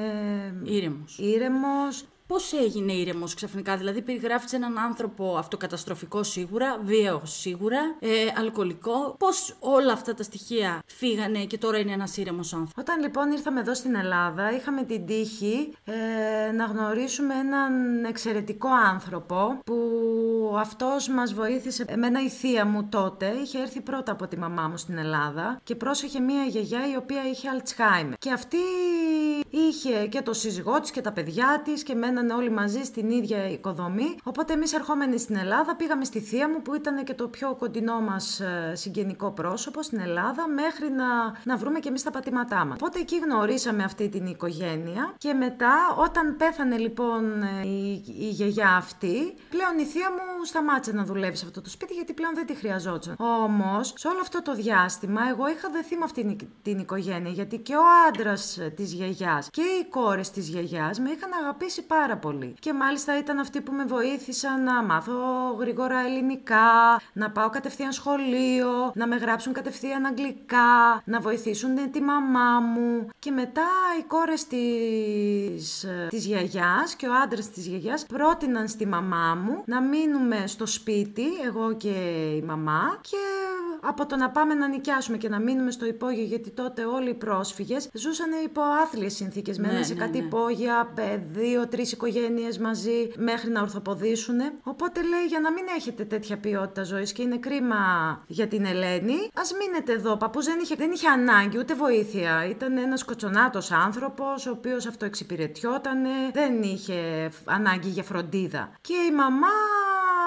Ήρεμος. 0.63 1.19
Ήρεμος. 1.19 2.05
Πώς 2.29 2.53
έγινε 2.53 2.93
ήρεμος 2.93 3.35
ξαφνικά, 3.35 3.77
Δηλαδή, 3.77 4.03
περιγράφεις 4.03 4.53
έναν 4.53 4.79
άνθρωπο 4.79 5.37
αυτοκαταστροφικό 5.37 6.23
σίγουρα, 6.23 6.79
βίαιο 6.83 7.23
σίγουρα, 7.25 7.79
ε, 7.99 8.09
αλκοολικό. 8.39 9.17
Πώς 9.19 9.57
όλα 9.61 9.93
αυτά 9.93 10.15
τα 10.15 10.23
στοιχεία 10.23 10.83
φύγανε 10.87 11.45
και 11.45 11.59
τώρα 11.59 11.79
είναι 11.79 11.93
ένας 11.93 12.17
ήρεμος 12.17 12.53
άνθρωπος; 12.53 12.83
Όταν 12.83 13.01
λοιπόν 13.01 13.31
ήρθαμε 13.31 13.61
εδώ 13.61 13.75
στην 13.75 13.95
Ελλάδα, 13.95 14.53
είχαμε 14.53 14.83
την 14.83 15.07
τύχη 15.07 15.73
ε, 15.85 16.53
να 16.53 16.65
γνωρίσουμε 16.65 17.35
έναν 17.35 18.05
εξαιρετικό 18.05 18.69
άνθρωπο 18.69 19.59
που 19.65 19.77
αυτός 20.59 21.09
μας 21.09 21.35
βοήθησε. 21.35 21.85
Εμένα 21.89 22.23
η 22.23 22.29
θεία 22.29 22.67
μου 22.67 22.89
τότε 22.89 23.27
είχε 23.43 23.59
έρθει 23.59 23.81
πρώτα 23.81 24.13
από 24.13 24.27
τη 24.27 24.39
μαμά 24.39 24.69
μου 24.69 24.77
στην 24.77 24.99
Ελλάδα 24.99 25.61
και 25.65 25.75
πρόσεχε 25.75 26.21
μία 26.21 26.45
γιαγιά 26.45 26.91
η 26.93 26.97
οποία 26.97 27.23
είχε 27.29 27.49
Αλτσχάιμερ. 27.49 28.19
Και 28.19 28.33
αυτή 28.33 28.57
είχε 29.55 30.07
και 30.07 30.23
το 30.23 30.33
σύζυγό 30.33 30.81
της 30.81 30.91
και 30.91 31.01
τα 31.01 31.13
παιδιά 31.13 31.61
της 31.65 31.83
και 31.83 31.95
μένανε 31.95 32.33
όλοι 32.33 32.51
μαζί 32.51 32.83
στην 32.83 33.11
ίδια 33.11 33.49
οικοδομή. 33.49 34.17
Οπότε 34.23 34.53
εμείς 34.53 34.73
ερχόμενοι 34.73 35.19
στην 35.19 35.37
Ελλάδα 35.37 35.77
πήγαμε 35.77 36.05
στη 36.05 36.21
θεία 36.21 36.49
μου 36.49 36.63
που 36.63 36.75
ήταν 36.75 37.05
και 37.05 37.15
το 37.15 37.29
πιο 37.29 37.55
κοντινό 37.55 38.01
μας 38.01 38.41
ε, 38.41 38.73
συγγενικό 38.75 39.31
πρόσωπο 39.31 39.83
στην 39.83 40.01
Ελλάδα 40.01 40.49
μέχρι 40.49 40.91
να, 40.91 41.07
να 41.45 41.57
βρούμε 41.57 41.79
και 41.79 41.89
εμείς 41.89 42.03
τα 42.03 42.11
πατήματά 42.11 42.65
μας. 42.65 42.77
Οπότε 42.81 42.99
εκεί 42.99 43.19
γνωρίσαμε 43.19 43.85
αυτή 43.85 44.09
την 44.09 44.27
οικογένεια 44.27 45.15
και 45.19 45.33
μετά 45.33 45.75
όταν 45.97 46.37
πέθανε 46.37 46.77
λοιπόν 46.77 47.43
ε, 47.43 47.67
η, 47.67 48.05
η 48.19 48.29
γιαγιά 48.29 48.77
αυτή, 48.77 49.35
πλέον 49.51 49.79
η 49.79 49.85
θεία 49.85 50.11
μου 50.11 50.45
σταμάτησε 50.45 50.93
να 50.93 51.05
δουλεύει 51.05 51.37
σε 51.37 51.45
αυτό 51.47 51.61
το 51.61 51.71
σπίτι 51.71 51.95
γιατί 51.95 52.13
πλέον 52.13 52.35
δεν 52.35 52.47
τη 52.47 52.55
χρειαζόταν. 52.55 53.17
Όμως, 53.19 53.93
σε 53.97 54.09
όλο 54.09 54.19
αυτό 54.21 54.43
το 54.43 54.55
διάστημα, 54.55 55.21
εγώ 55.31 55.49
είχα 55.49 55.71
δεθεί 55.71 55.97
με 55.97 56.05
αυτήν 56.05 56.37
την 56.63 56.79
οικογένεια 56.79 57.31
γιατί 57.31 57.59
και 57.59 57.75
ο 57.75 57.83
άντρας 58.09 58.59
της 58.77 58.93
γιαγιάς 58.93 59.44
και 59.51 59.63
οι 59.63 59.85
κόρες 59.91 60.31
της 60.31 60.49
γιαγιάς 60.49 60.99
με 60.99 61.11
είχαν 61.11 61.31
αγαπήσει 61.43 61.83
πάρα 61.83 62.17
πολύ. 62.17 62.55
Και 62.61 62.73
μάλιστα 62.73 63.19
ήταν 63.19 63.39
αυτοί 63.39 63.61
που 63.61 63.73
με 63.73 63.85
βοήθησαν 63.85 64.63
να 64.63 64.83
μάθω 64.83 65.13
γρήγορα 65.59 65.99
ελληνικά, 66.07 67.01
να 67.13 67.31
πάω 67.31 67.51
κατευθείαν 67.51 67.93
σχολείο, 67.93 68.93
να 68.95 69.07
με 69.07 69.17
γράψουν 69.17 69.53
κατευθείαν 69.53 70.05
αγγλικά, 70.05 71.03
να 71.05 71.21
βοηθήσουν 71.21 71.91
τη 71.91 72.01
μαμά 72.01 72.61
μου. 72.61 73.09
Και 73.19 73.31
μετά 73.31 73.69
οι 73.99 74.03
κόρες 74.03 74.47
της 74.47 75.87
της 76.09 76.27
γιαγιάς 76.27 76.95
και 76.97 77.07
ο 77.07 77.15
άντρας 77.25 77.51
της 77.51 77.67
γιαγιάς 77.67 78.07
πρότειναν 78.07 78.69
στη 78.69 78.87
μαμά 78.87 79.35
μου 79.35 79.63
να 79.67 79.81
μείνουμε 79.83 80.47
στο 80.47 80.67
σπίτι, 80.67 81.27
εγώ 81.45 81.73
και 81.77 81.89
η 82.37 82.43
μαμά, 82.43 82.99
και 83.01 83.17
από 83.81 84.07
το 84.07 84.17
να 84.17 84.31
πάμε 84.31 84.55
να 84.55 84.69
νοικιάσουμε 84.69 85.17
και 85.17 85.29
να 85.29 85.39
μείνουμε 85.39 85.71
στο 85.71 85.87
υπόγειο, 85.87 86.25
γιατί 86.25 86.51
τότε 86.51 86.85
όλοι 86.85 87.11
οι 87.11 87.15
πρόσφυγες 87.15 87.89
ζούσαν 87.93 88.31
υπό 88.45 88.61
άθλιες 88.83 89.15
συνθήκες. 89.15 89.34
Ναι, 89.57 89.67
Μέναν 89.67 89.85
σε 89.85 89.95
ναι, 89.95 90.01
κάτι 90.01 90.19
ναι. 90.19 90.25
υπόγεια, 90.25 90.93
δύο-τρει 91.33 91.83
οικογένειες 91.83 92.59
μαζί, 92.59 93.11
μέχρι 93.17 93.51
να 93.51 93.61
ορθοποδήσουν. 93.61 94.41
Οπότε 94.63 95.03
λέει, 95.03 95.25
για 95.29 95.41
να 95.41 95.53
μην 95.53 95.65
έχετε 95.77 96.05
τέτοια 96.05 96.39
ποιότητα 96.39 96.83
ζωής 96.83 97.13
και 97.13 97.23
είναι 97.23 97.39
κρίμα 97.39 97.77
για 98.27 98.47
την 98.47 98.65
Ελένη, 98.65 99.31
ας 99.35 99.53
μείνετε 99.53 99.93
εδώ. 99.93 100.13
Ο 100.13 100.17
παππούς 100.17 100.45
δεν 100.45 100.59
είχε, 100.63 100.75
δεν 100.75 100.91
είχε 100.91 101.09
ανάγκη 101.09 101.59
ούτε 101.59 101.75
βοήθεια. 101.75 102.47
Ήταν 102.49 102.77
ένας 102.77 103.05
κοτσονάτος 103.05 103.71
άνθρωπος, 103.71 104.47
ο 104.47 104.51
οποίος 104.51 104.87
αυτοεξυπηρετιόταν, 104.87 105.99
δεν 106.33 106.63
είχε 106.63 107.31
ανάγκη 107.45 107.89
για 107.89 108.03
φροντίδα. 108.03 108.73
Και 108.81 108.95
η 109.11 109.15
μαμά 109.15 109.49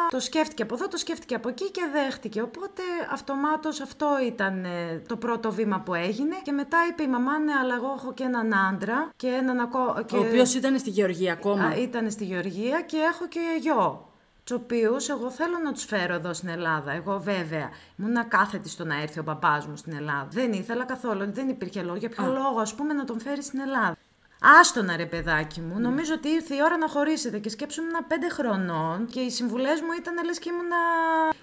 το 0.10 0.20
σκέφτηκε 0.20 0.64
από 0.64 0.74
εδώ, 0.76 0.88
το 0.88 0.98
σκέφτηκε 0.98 1.36
από 1.36 1.50
εκεί 1.50 1.72
και 1.72 1.82
δέχτηκε. 1.92 2.42
Οπότε 2.42 2.82
αυτομάτως 3.12 3.82
αυτό 3.82 4.08
ήταν 4.26 4.66
ε, 4.66 5.02
το 5.08 5.18
πρώτο 5.18 5.52
βήμα 5.52 5.80
που 5.80 5.94
έγινε. 5.94 6.36
Και 6.44 6.52
μετά 6.52 6.78
είπε 6.90 7.04
η 7.04 7.08
μαμά, 7.08 7.40
ναι, 7.40 7.54
αλλά 7.62 7.76
εγώ 7.76 7.94
έχω 7.98 8.14
και 8.14 8.24
έναν 8.24 8.54
άντρα 8.54 9.10
και 9.16 9.28
έναν 9.28 9.60
ακόμα. 9.60 10.06
Ο 10.14 10.18
οποίος 10.18 10.54
ήταν 10.54 10.80
στη 10.80 10.90
Γεωργία 10.90 11.34
ακόμα. 11.34 11.76
ήταν 11.76 12.12
στη 12.12 12.24
Γεωργία 12.26 12.82
και 12.82 12.98
έχω 12.98 13.28
και 13.28 13.40
γιο 13.60 14.08
τους 14.48 14.56
οποίους 14.56 15.10
εγώ 15.10 15.32
θέλω 15.32 15.58
να 15.64 15.72
τους 15.72 15.84
φέρω 15.84 16.14
εδώ 16.14 16.34
στην 16.34 16.50
Ελλάδα. 16.50 16.92
Εγώ 16.92 17.20
βέβαια 17.20 17.70
ήμουν 17.98 18.28
κάθετη 18.28 18.70
στο 18.70 18.86
να 18.86 19.02
έρθει 19.02 19.20
ο 19.20 19.24
παπάς 19.24 19.68
μου 19.68 19.76
στην 19.76 19.94
Ελλάδα. 19.94 20.28
Δεν 20.30 20.54
ήθελα 20.54 20.86
καθόλου, 20.86 21.32
δεν 21.32 21.50
υπήρχε 21.50 21.82
λόγο. 21.82 21.98
Για 21.98 22.10
ποιο 22.10 22.26
λόγο, 22.26 22.60
ας 22.60 22.76
πούμε, 22.76 22.94
να 22.94 23.04
τον 23.04 23.20
φέρει 23.20 23.44
στην 23.44 23.60
Ελλάδα. 23.60 23.96
Άστονα 24.41 24.96
ρε 24.96 25.06
παιδάκι 25.06 25.62
μου, 25.62 25.79
νομίζω 25.79 26.13
ότι 26.13 26.27
ήρθε 26.29 26.56
η 26.56 26.58
ώρα 26.63 26.77
να 26.77 26.88
χωρίσετε 26.88 27.39
και 27.39 27.50
σκέψου 27.50 27.82
ήμουν 27.82 28.06
5 28.10 28.13
χρονών 28.32 29.06
και 29.06 29.20
οι 29.20 29.29
συμβουλές 29.29 29.82
μου 29.82 29.91
ήταν 30.00 30.25
λες 30.25 30.39
και 30.39 30.50
ήμουν 30.50 30.72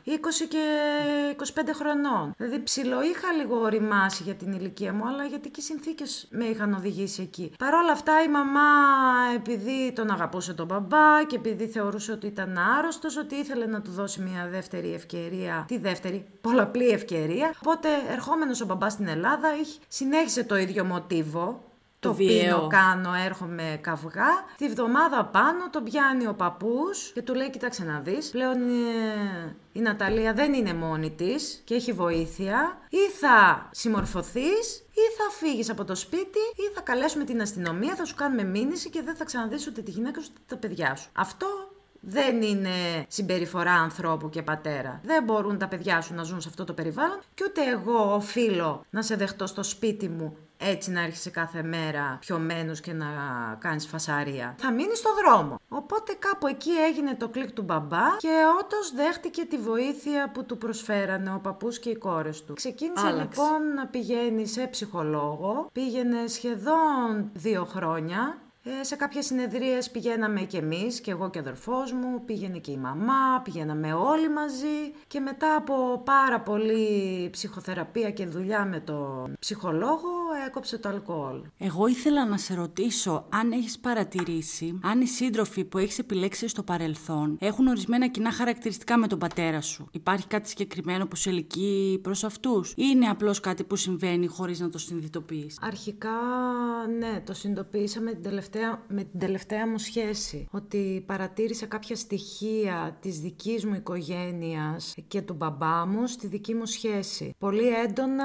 20 0.06 0.46
και 0.48 0.64
25 1.54 1.70
χρονών. 1.74 2.34
Δηλαδή 2.36 2.62
ψηλό 2.62 3.02
είχα 3.02 3.32
λίγο 3.32 3.60
οριμάσει 3.60 4.22
για 4.22 4.34
την 4.34 4.52
ηλικία 4.52 4.92
μου, 4.92 5.06
αλλά 5.06 5.24
γιατί 5.24 5.48
και 5.48 5.60
οι 5.60 5.62
συνθήκες 5.62 6.28
με 6.30 6.44
είχαν 6.44 6.72
οδηγήσει 6.72 7.22
εκεί. 7.22 7.52
Παρ' 7.58 7.74
όλα 7.74 7.92
αυτά 7.92 8.22
η 8.22 8.28
μαμά, 8.28 8.60
επειδή 9.34 9.92
τον 9.92 10.10
αγαπούσε 10.10 10.54
τον 10.54 10.66
μπαμπά 10.66 11.24
και 11.26 11.36
επειδή 11.36 11.66
θεωρούσε 11.66 12.12
ότι 12.12 12.26
ήταν 12.26 12.58
άρρωστος, 12.78 13.16
ότι 13.16 13.34
ήθελε 13.34 13.66
να 13.66 13.80
του 13.80 13.90
δώσει 13.90 14.20
μια 14.20 14.48
δεύτερη 14.50 14.94
ευκαιρία. 14.94 15.64
Τη 15.68 15.78
δεύτερη, 15.78 16.26
πολλαπλή 16.40 16.88
ευκαιρία. 16.88 17.54
Οπότε 17.58 17.88
ερχόμενος 18.10 18.60
ο 18.60 18.66
μπαμπάς 18.66 18.92
στην 18.92 19.08
Ελλάδα 19.08 19.48
συνέχισε 19.88 20.44
το 20.44 20.56
ίδιο 20.56 20.84
μοτίβο 20.84 21.72
το, 22.08 22.14
πίνω, 22.14 22.66
κάνω, 22.66 23.10
έρχομαι 23.24 23.78
καυγά. 23.80 24.44
Τη 24.56 24.68
βδομάδα 24.68 25.24
πάνω 25.24 25.70
τον 25.70 25.84
πιάνει 25.84 26.26
ο 26.26 26.34
παππούς 26.34 27.10
και 27.14 27.22
του 27.22 27.34
λέει: 27.34 27.50
Κοίταξε 27.50 27.84
να 27.84 28.00
δεις. 28.00 28.30
Πλέον 28.30 28.62
ε, 28.62 29.56
η 29.72 29.80
Ναταλία 29.80 30.32
δεν 30.32 30.52
είναι 30.52 30.74
μόνη 30.74 31.10
της 31.10 31.62
και 31.64 31.74
έχει 31.74 31.92
βοήθεια. 31.92 32.78
Ή 32.88 33.10
θα 33.20 33.68
συμμορφωθείς, 33.70 34.84
ή 34.90 35.04
θα 35.16 35.30
φύγεις 35.38 35.70
από 35.70 35.84
το 35.84 35.94
σπίτι, 35.94 36.38
ή 36.56 36.74
θα 36.74 36.80
καλέσουμε 36.80 37.24
την 37.24 37.40
αστυνομία, 37.40 37.94
θα 37.94 38.04
σου 38.04 38.14
κάνουμε 38.14 38.44
μήνυση 38.44 38.90
και 38.90 39.02
δεν 39.02 39.16
θα 39.16 39.24
ξαναδείς 39.24 39.66
ούτε 39.66 39.82
τη 39.82 39.90
γυναίκα 39.90 40.20
σου 40.20 40.28
ούτε 40.32 40.40
τα 40.48 40.56
παιδιά 40.56 40.96
σου. 40.96 41.08
Αυτό 41.12 41.46
δεν 42.06 42.42
είναι 42.42 42.70
συμπεριφορά 43.08 43.72
ανθρώπου 43.72 44.28
και 44.28 44.42
πατέρα. 44.42 45.00
Δεν 45.04 45.24
μπορούν 45.24 45.58
τα 45.58 45.68
παιδιά 45.68 46.00
σου 46.00 46.14
να 46.14 46.22
ζουν 46.22 46.40
σε 46.40 46.48
αυτό 46.48 46.64
το 46.64 46.72
περιβάλλον 46.72 47.18
και 47.34 47.44
ούτε 47.46 47.60
εγώ 47.70 48.14
οφείλω 48.14 48.84
να 48.90 49.02
σε 49.02 49.16
δεχτώ 49.16 49.46
στο 49.46 49.62
σπίτι 49.62 50.08
μου 50.08 50.36
έτσι 50.64 50.90
να 50.90 51.00
έρχεσαι 51.00 51.30
κάθε 51.30 51.62
μέρα 51.62 52.18
πιωμένος 52.20 52.80
και 52.80 52.92
να 52.92 53.06
κάνεις 53.58 53.86
φασαρία. 53.86 54.54
Θα 54.58 54.72
μείνεις 54.72 54.98
στο 54.98 55.10
δρόμο. 55.14 55.60
Οπότε 55.68 56.12
κάπου 56.18 56.46
εκεί 56.46 56.70
έγινε 56.70 57.14
το 57.14 57.28
κλικ 57.28 57.52
του 57.52 57.62
μπαμπά 57.62 58.16
και 58.18 58.28
όντως 58.62 58.92
δέχτηκε 58.94 59.44
τη 59.44 59.56
βοήθεια 59.58 60.30
που 60.30 60.44
του 60.44 60.58
προσφέρανε 60.58 61.34
ο 61.34 61.38
παππούς 61.38 61.78
και 61.78 61.90
οι 61.90 61.96
κόρες 61.96 62.44
του. 62.44 62.54
Ξεκίνησε 62.54 63.10
λοιπόν 63.10 63.74
να 63.74 63.86
πηγαίνει 63.86 64.46
σε 64.46 64.66
ψυχολόγο. 64.66 65.68
Πήγαινε 65.72 66.26
σχεδόν 66.26 67.30
δύο 67.32 67.64
χρόνια 67.64 68.38
ε, 68.66 68.84
σε 68.84 68.96
κάποιες 68.96 69.26
συνεδρίες 69.26 69.90
πηγαίναμε 69.90 70.40
και 70.40 70.58
εμείς, 70.58 71.00
και 71.00 71.10
εγώ 71.10 71.30
και 71.30 71.38
ο 71.38 71.40
αδερφός 71.40 71.92
μου, 71.92 72.24
πήγαινε 72.24 72.58
και 72.58 72.70
η 72.70 72.76
μαμά, 72.76 73.40
πηγαίναμε 73.44 73.92
όλοι 73.92 74.30
μαζί 74.30 74.92
και 75.06 75.20
μετά 75.20 75.56
από 75.56 76.02
πάρα 76.04 76.40
πολύ 76.40 77.28
ψυχοθεραπεία 77.32 78.10
και 78.10 78.26
δουλειά 78.26 78.64
με 78.64 78.80
τον 78.80 79.36
ψυχολόγο 79.38 80.08
έκοψε 80.46 80.78
το 80.78 80.88
αλκοόλ. 80.88 81.40
Εγώ 81.58 81.86
ήθελα 81.86 82.26
να 82.26 82.36
σε 82.36 82.54
ρωτήσω 82.54 83.26
αν 83.28 83.52
έχεις 83.52 83.78
παρατηρήσει 83.78 84.78
αν 84.82 85.00
οι 85.00 85.06
σύντροφοι 85.06 85.64
που 85.64 85.78
έχεις 85.78 85.98
επιλέξει 85.98 86.48
στο 86.48 86.62
παρελθόν 86.62 87.36
έχουν 87.40 87.66
ορισμένα 87.66 88.08
κοινά 88.08 88.32
χαρακτηριστικά 88.32 88.98
με 88.98 89.06
τον 89.06 89.18
πατέρα 89.18 89.60
σου. 89.60 89.88
Υπάρχει 89.92 90.26
κάτι 90.26 90.48
συγκεκριμένο 90.48 91.06
που 91.06 91.16
σε 91.16 91.30
ελκύει 91.30 91.98
προς 91.98 92.24
αυτούς 92.24 92.70
ή 92.70 92.74
είναι 92.76 93.06
απλώς 93.06 93.40
κάτι 93.40 93.64
που 93.64 93.76
συμβαίνει 93.76 94.26
χωρίς 94.26 94.60
να 94.60 94.68
το 94.68 94.78
συνειδητοποιείς; 94.78 95.58
Αρχικά 95.60 96.10
ναι, 96.98 97.20
το 97.20 97.34
συνειδητοποίησα 97.34 98.00
την 98.00 98.22
τελευταία 98.22 98.84
με 98.88 99.04
την 99.04 99.18
τελευταία 99.18 99.68
μου 99.68 99.78
σχέση. 99.78 100.48
Ότι 100.50 101.04
παρατήρησα 101.06 101.66
κάποια 101.66 101.96
στοιχεία 101.96 102.98
της 103.00 103.20
δικής 103.20 103.64
μου 103.64 103.74
οικογένειας 103.74 104.94
και 105.08 105.22
του 105.22 105.34
μπαμπά 105.34 105.86
μου 105.86 106.06
στη 106.06 106.26
δική 106.26 106.54
μου 106.54 106.66
σχέση. 106.66 107.34
Πολύ 107.38 107.68
έντονα 107.68 108.24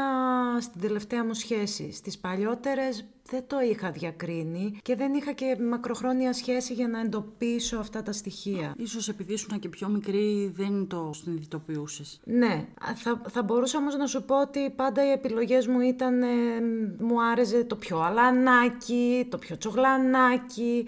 στην 0.60 0.82
τελευταία 0.82 1.26
μου 1.26 1.34
σχέση. 1.34 1.92
Στις 2.10 2.22
παλιότερες 2.22 3.06
δεν 3.30 3.44
το 3.48 3.60
είχα 3.60 3.92
διακρίνει 3.92 4.80
και 4.82 4.96
δεν 4.96 5.14
είχα 5.14 5.32
και 5.32 5.58
μακροχρόνια 5.70 6.34
σχέση 6.34 6.74
για 6.74 6.88
να 6.88 7.00
εντοπίσω 7.00 7.78
αυτά 7.78 8.04
τα 8.04 8.12
στοιχεία. 8.12 8.74
Ίσως 8.78 9.10
επειδή 9.10 9.34
ήσουν 9.34 9.60
και 9.60 9.70
πιο 9.70 9.88
μικρή 9.88 10.52
δεν 10.56 10.88
το 10.88 11.12
συνειδητοποιούσες. 11.14 12.20
Ναι, 12.24 12.68
θα, 12.96 13.22
θα 13.30 13.44
μπορούσα 13.44 13.78
όμως 13.78 13.96
να 13.96 14.06
σου 14.08 14.24
πω 14.24 14.42
ότι 14.42 14.70
πάντα 14.70 15.06
οι 15.08 15.12
επιλογές 15.12 15.68
μου 15.68 15.80
ήταν, 15.80 16.20
μου 17.00 17.24
άρεσε 17.24 17.64
το 17.64 17.76
πιο 17.76 18.00
αλανάκι, 18.00 19.28
το 19.30 19.38
πιο 19.38 19.58
τσογλανάκι, 19.58 20.86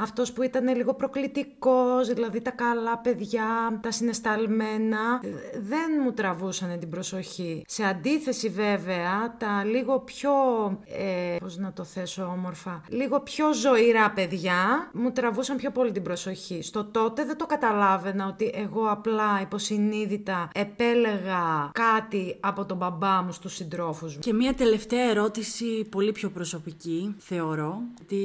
αυτός 0.00 0.32
που 0.32 0.42
ήταν 0.42 0.76
λίγο 0.76 0.94
προκλητικός, 0.94 2.08
δηλαδή 2.08 2.40
τα 2.40 2.50
καλά 2.50 2.98
παιδιά, 2.98 3.78
τα 3.82 3.90
συνεσταλμένα, 3.90 5.20
δεν 5.60 6.00
μου 6.04 6.12
τραβούσαν 6.12 6.78
την 6.78 6.88
προσοχή. 6.88 7.64
Σε 7.66 7.84
αντίθεση 7.84 8.48
βέβαια, 8.48 9.36
τα 9.38 9.64
λίγο 9.64 9.98
πιο, 9.98 10.30
ε, 10.86 11.36
πώς 11.40 11.56
να 11.56 11.72
το 11.72 11.84
θέσω 11.84 12.22
όμορφα, 12.22 12.82
λίγο 12.88 13.20
πιο 13.20 13.54
ζωηρά 13.54 14.10
παιδιά, 14.10 14.90
μου 14.92 15.12
τραβούσαν 15.12 15.56
πιο 15.56 15.70
πολύ 15.70 15.92
την 15.92 16.02
προσοχή. 16.02 16.62
Στο 16.62 16.84
τότε 16.84 17.24
δεν 17.24 17.36
το 17.36 17.46
καταλάβαινα 17.46 18.26
ότι 18.26 18.52
εγώ 18.54 18.90
απλά 18.90 19.40
υποσυνείδητα 19.42 20.50
επέλεγα 20.54 21.70
κάτι 21.72 22.36
από 22.40 22.64
τον 22.64 22.76
μπαμπά 22.76 23.22
μου 23.22 23.32
στους 23.32 23.54
συντρόφους 23.54 24.14
μου. 24.14 24.20
Και 24.20 24.32
μία 24.32 24.54
τελευταία 24.54 25.10
ερώτηση 25.10 25.84
πολύ 25.90 26.12
πιο 26.12 26.30
προσωπική, 26.30 27.14
θεωρώ, 27.18 27.82
ότι 28.02 28.16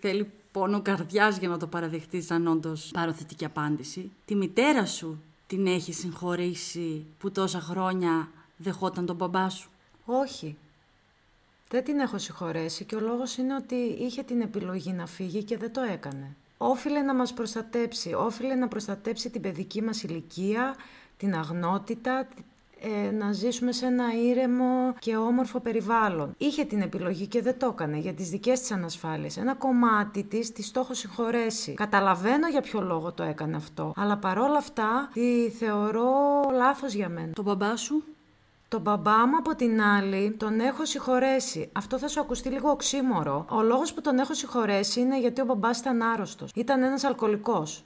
θέλει 0.00 0.30
πόνο 0.52 0.82
καρδιάς 0.82 1.38
για 1.38 1.48
να 1.48 1.58
το 1.58 1.66
παραδεχτείς 1.66 2.30
αν 2.30 2.46
όντως 2.46 2.90
πάρω 2.92 3.12
θετική 3.12 3.44
απάντηση. 3.44 4.10
Τη 4.24 4.34
μητέρα 4.34 4.86
σου 4.86 5.22
την 5.46 5.66
έχει 5.66 5.92
συγχωρήσει 5.92 7.06
που 7.18 7.30
τόσα 7.30 7.60
χρόνια 7.60 8.28
δεχόταν 8.56 9.06
τον 9.06 9.16
μπαμπά 9.16 9.48
σου; 9.48 9.70
Όχι. 10.04 10.56
Δεν 11.68 11.84
την 11.84 11.98
έχω 11.98 12.18
συγχωρέσει 12.18 12.84
και 12.84 12.94
ο 12.94 13.00
λόγος 13.00 13.36
είναι 13.36 13.54
ότι 13.54 13.74
είχε 13.74 14.22
την 14.22 14.40
επιλογή 14.40 14.92
να 14.92 15.06
φύγει 15.06 15.42
και 15.42 15.56
δεν 15.56 15.72
το 15.72 15.80
έκανε. 15.80 16.36
Όφιλε 16.58 17.00
να 17.00 17.14
μας 17.14 17.32
προστατέψει, 17.32 18.14
όφιλε 18.14 18.54
να 18.54 18.68
προστατέψει 18.68 19.30
την 19.30 19.40
παιδική 19.40 19.82
μας 19.82 20.02
ηλικία, 20.02 20.76
την 21.16 21.34
αγνότητα, 21.34 22.28
ε, 22.82 23.10
να 23.10 23.32
ζήσουμε 23.32 23.72
σε 23.72 23.86
ένα 23.86 24.04
ήρεμο 24.28 24.94
και 24.98 25.16
όμορφο 25.16 25.60
περιβάλλον. 25.60 26.34
Είχε 26.38 26.64
την 26.64 26.80
επιλογή 26.80 27.26
και 27.26 27.42
δεν 27.42 27.58
το 27.58 27.66
έκανε 27.66 27.96
για 27.98 28.12
τις 28.12 28.28
δικές 28.28 28.60
της 28.60 28.70
ανασφάλειες. 28.72 29.36
Ένα 29.36 29.54
κομμάτι 29.54 30.24
της 30.24 30.52
τη 30.52 30.70
το 30.70 30.80
έχω 30.80 30.94
συγχωρέσει. 30.94 31.74
Καταλαβαίνω 31.74 32.48
για 32.48 32.60
ποιο 32.60 32.80
λόγο 32.80 33.12
το 33.12 33.22
έκανε 33.22 33.56
αυτό, 33.56 33.92
αλλά 33.96 34.16
παρόλα 34.16 34.56
αυτά 34.56 35.10
τη 35.12 35.50
θεωρώ 35.50 36.10
λάθος 36.52 36.92
για 36.92 37.08
μένα. 37.08 37.32
Το 37.32 37.42
μπαμπά 37.42 37.76
σου; 37.76 38.04
Το 38.68 38.78
μπαμπά 38.80 39.26
μου 39.26 39.36
από 39.38 39.54
την 39.54 39.82
άλλη 39.82 40.30
τον 40.38 40.60
έχω 40.60 40.84
συγχωρέσει. 40.84 41.70
Αυτό 41.72 41.98
θα 41.98 42.08
σου 42.08 42.20
ακουστεί 42.20 42.48
λίγο 42.48 42.70
οξύμορο. 42.70 43.46
Ο 43.48 43.62
λόγος 43.62 43.92
που 43.92 44.00
τον 44.00 44.18
έχω 44.18 44.34
συγχωρέσει 44.34 45.00
είναι 45.00 45.20
γιατί 45.20 45.40
ο 45.40 45.44
μπαμπάς 45.44 45.78
ήταν 45.78 46.02
άρρωστος. 46.02 46.50
Ήταν 46.54 46.82
ένας 46.82 47.04
αλκοολικός. 47.04 47.84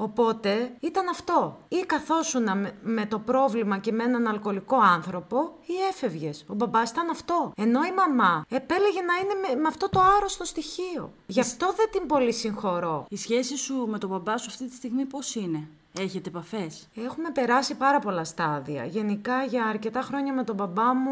Οπότε 0.00 0.76
ήταν 0.80 1.08
αυτό. 1.08 1.58
Ή 1.68 1.76
καθόσουν 1.76 2.42
με, 2.42 2.74
με 2.82 3.06
το 3.06 3.18
πρόβλημα 3.18 3.78
και 3.78 3.92
με 3.92 4.04
έναν 4.04 4.26
αλκοολικό 4.26 4.76
άνθρωπο, 4.76 5.58
ή 5.66 5.72
έφευγες. 5.90 6.44
Ο 6.48 6.54
μπαμπάς 6.54 6.90
ήταν 6.90 7.10
αυτό. 7.10 7.52
Ενώ 7.56 7.84
η 7.84 7.92
μαμά 7.92 8.44
επέλεγε 8.48 9.00
να 9.00 9.14
είναι 9.14 9.34
με, 9.48 9.60
με 9.60 9.68
αυτό 9.68 9.88
το 9.88 10.00
άρρωστο 10.16 10.44
στοιχείο. 10.44 11.12
Γι' 11.26 11.40
αυτό 11.40 11.72
δεν 11.76 11.90
την 11.90 12.06
πολύ 12.06 12.32
συγχωρώ. 12.32 13.06
Η 13.08 13.16
σχέση 13.16 13.56
σου 13.56 13.86
με 13.88 13.98
τον 13.98 14.10
μπαμπά 14.10 14.36
σου 14.36 14.46
αυτή 14.50 14.68
τη 14.68 14.74
στιγμή 14.74 15.04
πώς 15.04 15.34
είναι; 15.34 15.68
Έχετε 16.00 16.28
επαφές; 16.28 16.88
Έχουμε 16.94 17.30
περάσει 17.30 17.76
πάρα 17.76 17.98
πολλά 17.98 18.24
στάδια. 18.24 18.84
Γενικά 18.84 19.44
για 19.44 19.64
αρκετά 19.64 20.00
χρόνια 20.00 20.32
με 20.32 20.44
τον 20.44 20.54
μπαμπά 20.54 20.94
μου 20.94 21.10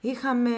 είχαμε 0.00 0.50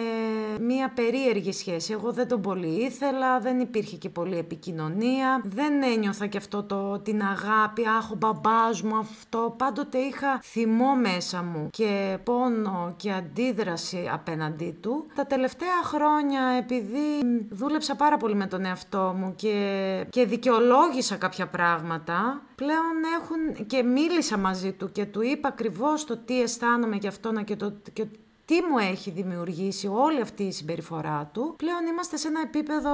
μία 0.59 0.91
περίεργη 0.95 1.51
σχέση. 1.51 1.93
Εγώ 1.93 2.11
δεν 2.11 2.27
τον 2.27 2.41
πολύ 2.41 2.67
ήθελα, 2.67 3.39
δεν 3.39 3.59
υπήρχε 3.59 3.97
και 3.97 4.09
πολύ 4.09 4.37
επικοινωνία. 4.37 5.41
Δεν 5.43 5.83
ένιωθα 5.83 6.27
και 6.27 6.37
αυτό 6.37 6.63
το, 6.63 6.99
την 6.99 7.21
αγάπη, 7.21 7.87
αχ 7.97 8.11
ο 8.11 8.15
μπαμπάς 8.15 8.81
μου 8.81 8.97
αυτό. 8.97 9.55
Πάντοτε 9.57 9.97
είχα 9.97 10.39
θυμό 10.43 10.95
μέσα 10.95 11.43
μου 11.43 11.69
και 11.71 12.17
πόνο 12.23 12.93
και 12.97 13.11
αντίδραση 13.11 14.09
απέναντί 14.13 14.77
του. 14.81 15.05
Τα 15.15 15.25
τελευταία 15.25 15.83
χρόνια 15.83 16.41
επειδή 16.57 17.47
δούλεψα 17.49 17.95
πάρα 17.95 18.17
πολύ 18.17 18.35
με 18.35 18.45
τον 18.47 18.65
εαυτό 18.65 19.13
μου 19.17 19.33
και, 19.35 20.05
και 20.09 20.25
δικαιολόγησα 20.25 21.15
κάποια 21.15 21.47
πράγματα, 21.47 22.41
πλέον 22.61 23.21
έχουν 23.21 23.65
και 23.65 23.83
μίλησα 23.83 24.37
μαζί 24.37 24.71
του 24.71 24.91
και 24.91 25.05
του 25.05 25.21
είπα 25.21 25.47
ακριβώς 25.47 26.05
το 26.05 26.17
τι 26.17 26.41
αισθάνομαι 26.41 26.95
γι' 26.95 27.07
αυτό 27.07 27.43
και, 27.43 27.55
το, 27.55 27.73
και 27.93 28.05
τι 28.45 28.55
μου 28.61 28.77
έχει 28.77 29.11
δημιουργήσει 29.11 29.87
όλη 29.87 30.21
αυτή 30.21 30.43
η 30.43 30.51
συμπεριφορά 30.51 31.29
του, 31.33 31.53
πλέον 31.57 31.85
είμαστε 31.85 32.17
σε 32.17 32.27
ένα 32.27 32.41
επίπεδο 32.41 32.91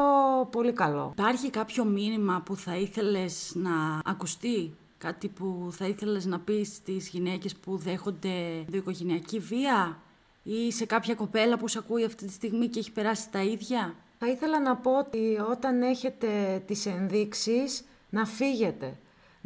πολύ 0.52 0.74
καλό. 0.74 1.10
Υπάρχει 1.12 1.50
κάποιο 1.50 1.86
μήνυμα 1.86 2.42
που 2.46 2.56
θα 2.56 2.76
ήθελες 2.76 3.52
να 3.56 4.02
ακουστεί; 4.06 4.74
Κάτι 4.98 5.28
που 5.28 5.68
θα 5.72 5.86
ήθελες 5.88 6.26
να 6.26 6.40
πεις 6.40 6.68
στις 6.68 7.08
γυναίκες 7.08 7.56
που 7.56 7.78
δέχονται 7.78 8.64
διοικογενειακή 8.68 9.40
βία; 9.40 10.00
Ή 10.44 10.72
σε 10.72 10.86
κάποια 10.86 11.16
κοπέλα 11.16 11.58
που 11.58 11.68
σε 11.68 11.78
ακούει 11.78 12.04
αυτή 12.04 12.26
τη 12.26 12.32
στιγμή 12.32 12.68
και 12.68 12.80
έχει 12.80 12.92
περάσει 12.92 13.30
τα 13.30 13.42
ίδια; 13.44 13.96
Θα 14.20 14.28
ήθελα 14.28 14.60
να 14.60 14.76
πω 14.76 14.98
ότι 14.98 15.38
όταν 15.52 15.82
έχετε 15.82 16.62
τις 16.68 16.86
ενδείξεις 16.86 17.84
να 18.10 18.26
φύγετε 18.26 18.98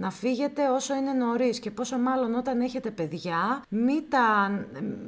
να 0.01 0.11
φύγετε 0.11 0.67
όσο 0.69 0.95
είναι 0.95 1.11
νωρίς 1.11 1.59
και 1.59 1.71
πόσο 1.71 1.97
μάλλον 1.97 2.35
όταν 2.35 2.61
έχετε 2.61 2.91
παιδιά, 2.91 3.63
μην 3.69 4.03
τα, 4.09 4.51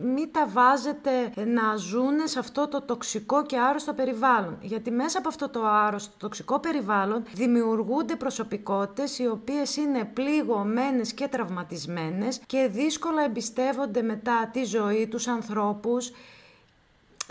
μη 0.02 0.28
τα 0.28 0.48
βάζετε 0.48 1.12
να 1.46 1.76
ζουν 1.76 2.20
σε 2.24 2.40
αυτό 2.40 2.68
το 2.68 2.82
τοξικό 2.82 3.46
και 3.46 3.58
άρρωστο 3.58 3.94
περιβάλλον. 3.94 4.58
Γιατί 4.62 4.92
μέσα 4.92 5.18
από 5.18 5.28
αυτό 5.28 5.50
το 5.50 5.66
άρρωστο, 5.66 6.12
τοξικό 6.18 6.60
περιβάλλον 6.60 7.24
δημιουργούνται 7.34 8.16
προσωπικότητες 8.16 9.20
οι 9.20 9.28
οποίες 9.28 9.76
είναι 9.78 10.04
πληγωμένες 10.14 11.14
και 11.14 11.28
τραυματισμένες 11.28 12.42
και 12.46 12.70
δύσκολα 12.72 13.24
εμπιστεύονται 13.24 14.02
μετά 14.02 14.50
τη 14.54 14.64
ζωή 14.64 15.08
τους 15.08 15.28
ανθρώπους 15.28 16.12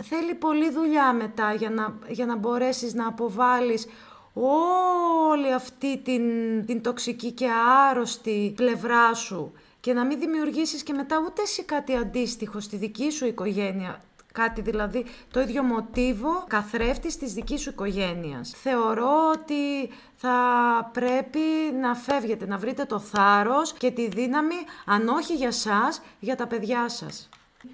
θέλει 0.03 0.33
πολλή 0.33 0.71
δουλειά 0.71 1.13
μετά 1.13 1.53
για 1.53 1.69
να, 1.69 1.93
για 2.07 2.25
να 2.25 2.35
μπορέσεις 2.35 2.93
να 2.93 3.07
αποβάλεις 3.07 3.87
όλη 4.33 5.53
αυτή 5.53 5.97
την, 5.97 6.21
την 6.65 6.81
τοξική 6.81 7.31
και 7.31 7.47
άρρωστη 7.89 8.53
πλευρά 8.55 9.13
σου 9.13 9.51
και 9.79 9.93
να 9.93 10.05
μην 10.05 10.19
δημιουργήσεις 10.19 10.83
και 10.83 10.93
μετά 10.93 11.21
ούτε 11.25 11.41
εσύ 11.41 11.63
κάτι 11.63 11.95
αντίστοιχο 11.95 12.59
στη 12.59 12.77
δική 12.77 13.11
σου 13.11 13.25
οικογένεια. 13.25 14.01
Κάτι 14.31 14.61
δηλαδή 14.61 15.05
το 15.31 15.39
ίδιο 15.39 15.63
μοτίβο 15.63 16.43
καθρέφτης 16.47 17.17
της 17.17 17.33
δικής 17.33 17.61
σου 17.61 17.69
οικογένειας. 17.69 18.53
Θεωρώ 18.61 19.31
ότι 19.33 19.89
θα 20.15 20.37
πρέπει 20.93 21.39
να 21.81 21.95
φεύγετε, 21.95 22.45
να 22.45 22.57
βρείτε 22.57 22.85
το 22.85 22.99
θάρρος 22.99 23.73
και 23.73 23.91
τη 23.91 24.07
δύναμη, 24.07 24.55
αν 24.85 25.07
όχι 25.07 25.33
για 25.33 25.51
σας, 25.51 26.01
για 26.19 26.35
τα 26.35 26.47
παιδιά 26.47 26.89
σας. 26.89 27.29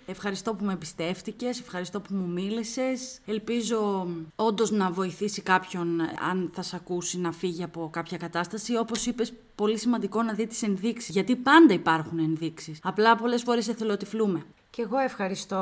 Ευχαριστώ 0.05 0.53
που 0.53 0.65
με 0.65 0.73
εμπιστεύτηκες, 0.73 1.59
ευχαριστώ 1.59 1.99
που 1.99 2.13
μου 2.15 2.27
μίλησες. 2.27 3.19
Ελπίζω 3.25 4.07
όντως 4.35 4.71
να 4.71 4.91
βοηθήσει 4.91 5.41
κάποιον, 5.41 6.01
αν 6.29 6.49
θα 6.53 6.61
σε 6.61 6.75
ακούσει, 6.75 7.19
να 7.19 7.31
φύγει 7.31 7.63
από 7.63 7.89
κάποια 7.91 8.17
κατάσταση. 8.17 8.77
Όπως 8.77 9.05
είπες, 9.05 9.33
πολύ 9.55 9.77
σημαντικό 9.77 10.23
να 10.23 10.33
δει 10.33 10.47
τις 10.47 10.63
ενδείξεις, 10.63 11.09
γιατί 11.09 11.35
πάντα 11.35 11.73
υπάρχουν 11.73 12.19
ενδείξεις. 12.19 12.79
Απλά 12.83 13.15
πολλές 13.15 13.43
φορές 13.43 13.67
εθελοτυφλούμε. 13.67 14.45
Και 14.69 14.81
εγώ 14.81 14.97
ευχαριστώ 14.97 15.57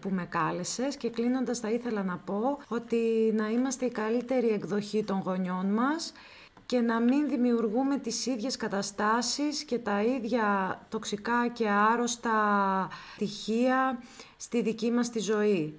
που 0.00 0.08
με 0.10 0.26
κάλεσες 0.28 0.96
και 0.96 1.10
κλείνοντας 1.10 1.58
θα 1.58 1.70
ήθελα 1.70 2.02
να 2.02 2.16
πω 2.16 2.58
ότι 2.68 2.96
να 3.34 3.50
είμαστε 3.50 3.86
η 3.86 3.90
καλύτερη 3.90 4.48
εκδοχή 4.48 5.04
των 5.04 5.20
γονιών 5.24 5.66
μας 5.66 6.12
και 6.66 6.80
να 6.80 7.00
μην 7.00 7.28
δημιουργούμε 7.28 7.98
τις 7.98 8.26
ίδιες 8.26 8.56
καταστάσεις 8.56 9.64
και 9.64 9.78
τα 9.78 10.02
ίδια 10.02 10.78
τοξικά 10.88 11.48
και 11.52 11.68
άρρωστα 11.68 12.30
στοιχεία 13.14 14.02
στη 14.36 14.62
δική 14.62 14.90
μας 14.90 15.10
τη 15.10 15.18
ζωή. 15.18 15.78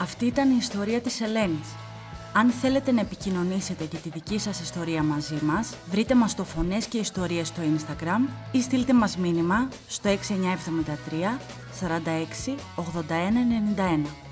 Αυτή 0.00 0.26
ήταν 0.26 0.50
η 0.50 0.56
ιστορία 0.58 1.00
της 1.00 1.20
Ελένης. 1.20 1.74
Αν 2.34 2.50
θέλετε 2.50 2.92
να 2.92 3.00
επικοινωνήσετε 3.00 3.84
και 3.84 3.96
τη 3.96 4.08
δική 4.08 4.38
σας 4.38 4.60
ιστορία 4.60 5.02
μαζί 5.02 5.38
μας, 5.42 5.74
βρείτε 5.90 6.14
μας 6.14 6.30
στο 6.30 6.44
Φωνές 6.44 6.86
και 6.86 6.98
Ιστορίες 6.98 7.48
στο 7.48 7.62
Instagram 7.62 8.28
ή 8.52 8.62
στείλτε 8.62 8.92
μας 8.92 9.16
μήνυμα 9.16 9.68
στο 9.88 10.08
6973 10.08 11.38
46 11.80 12.56
81 12.76 13.42
91. 13.76 14.27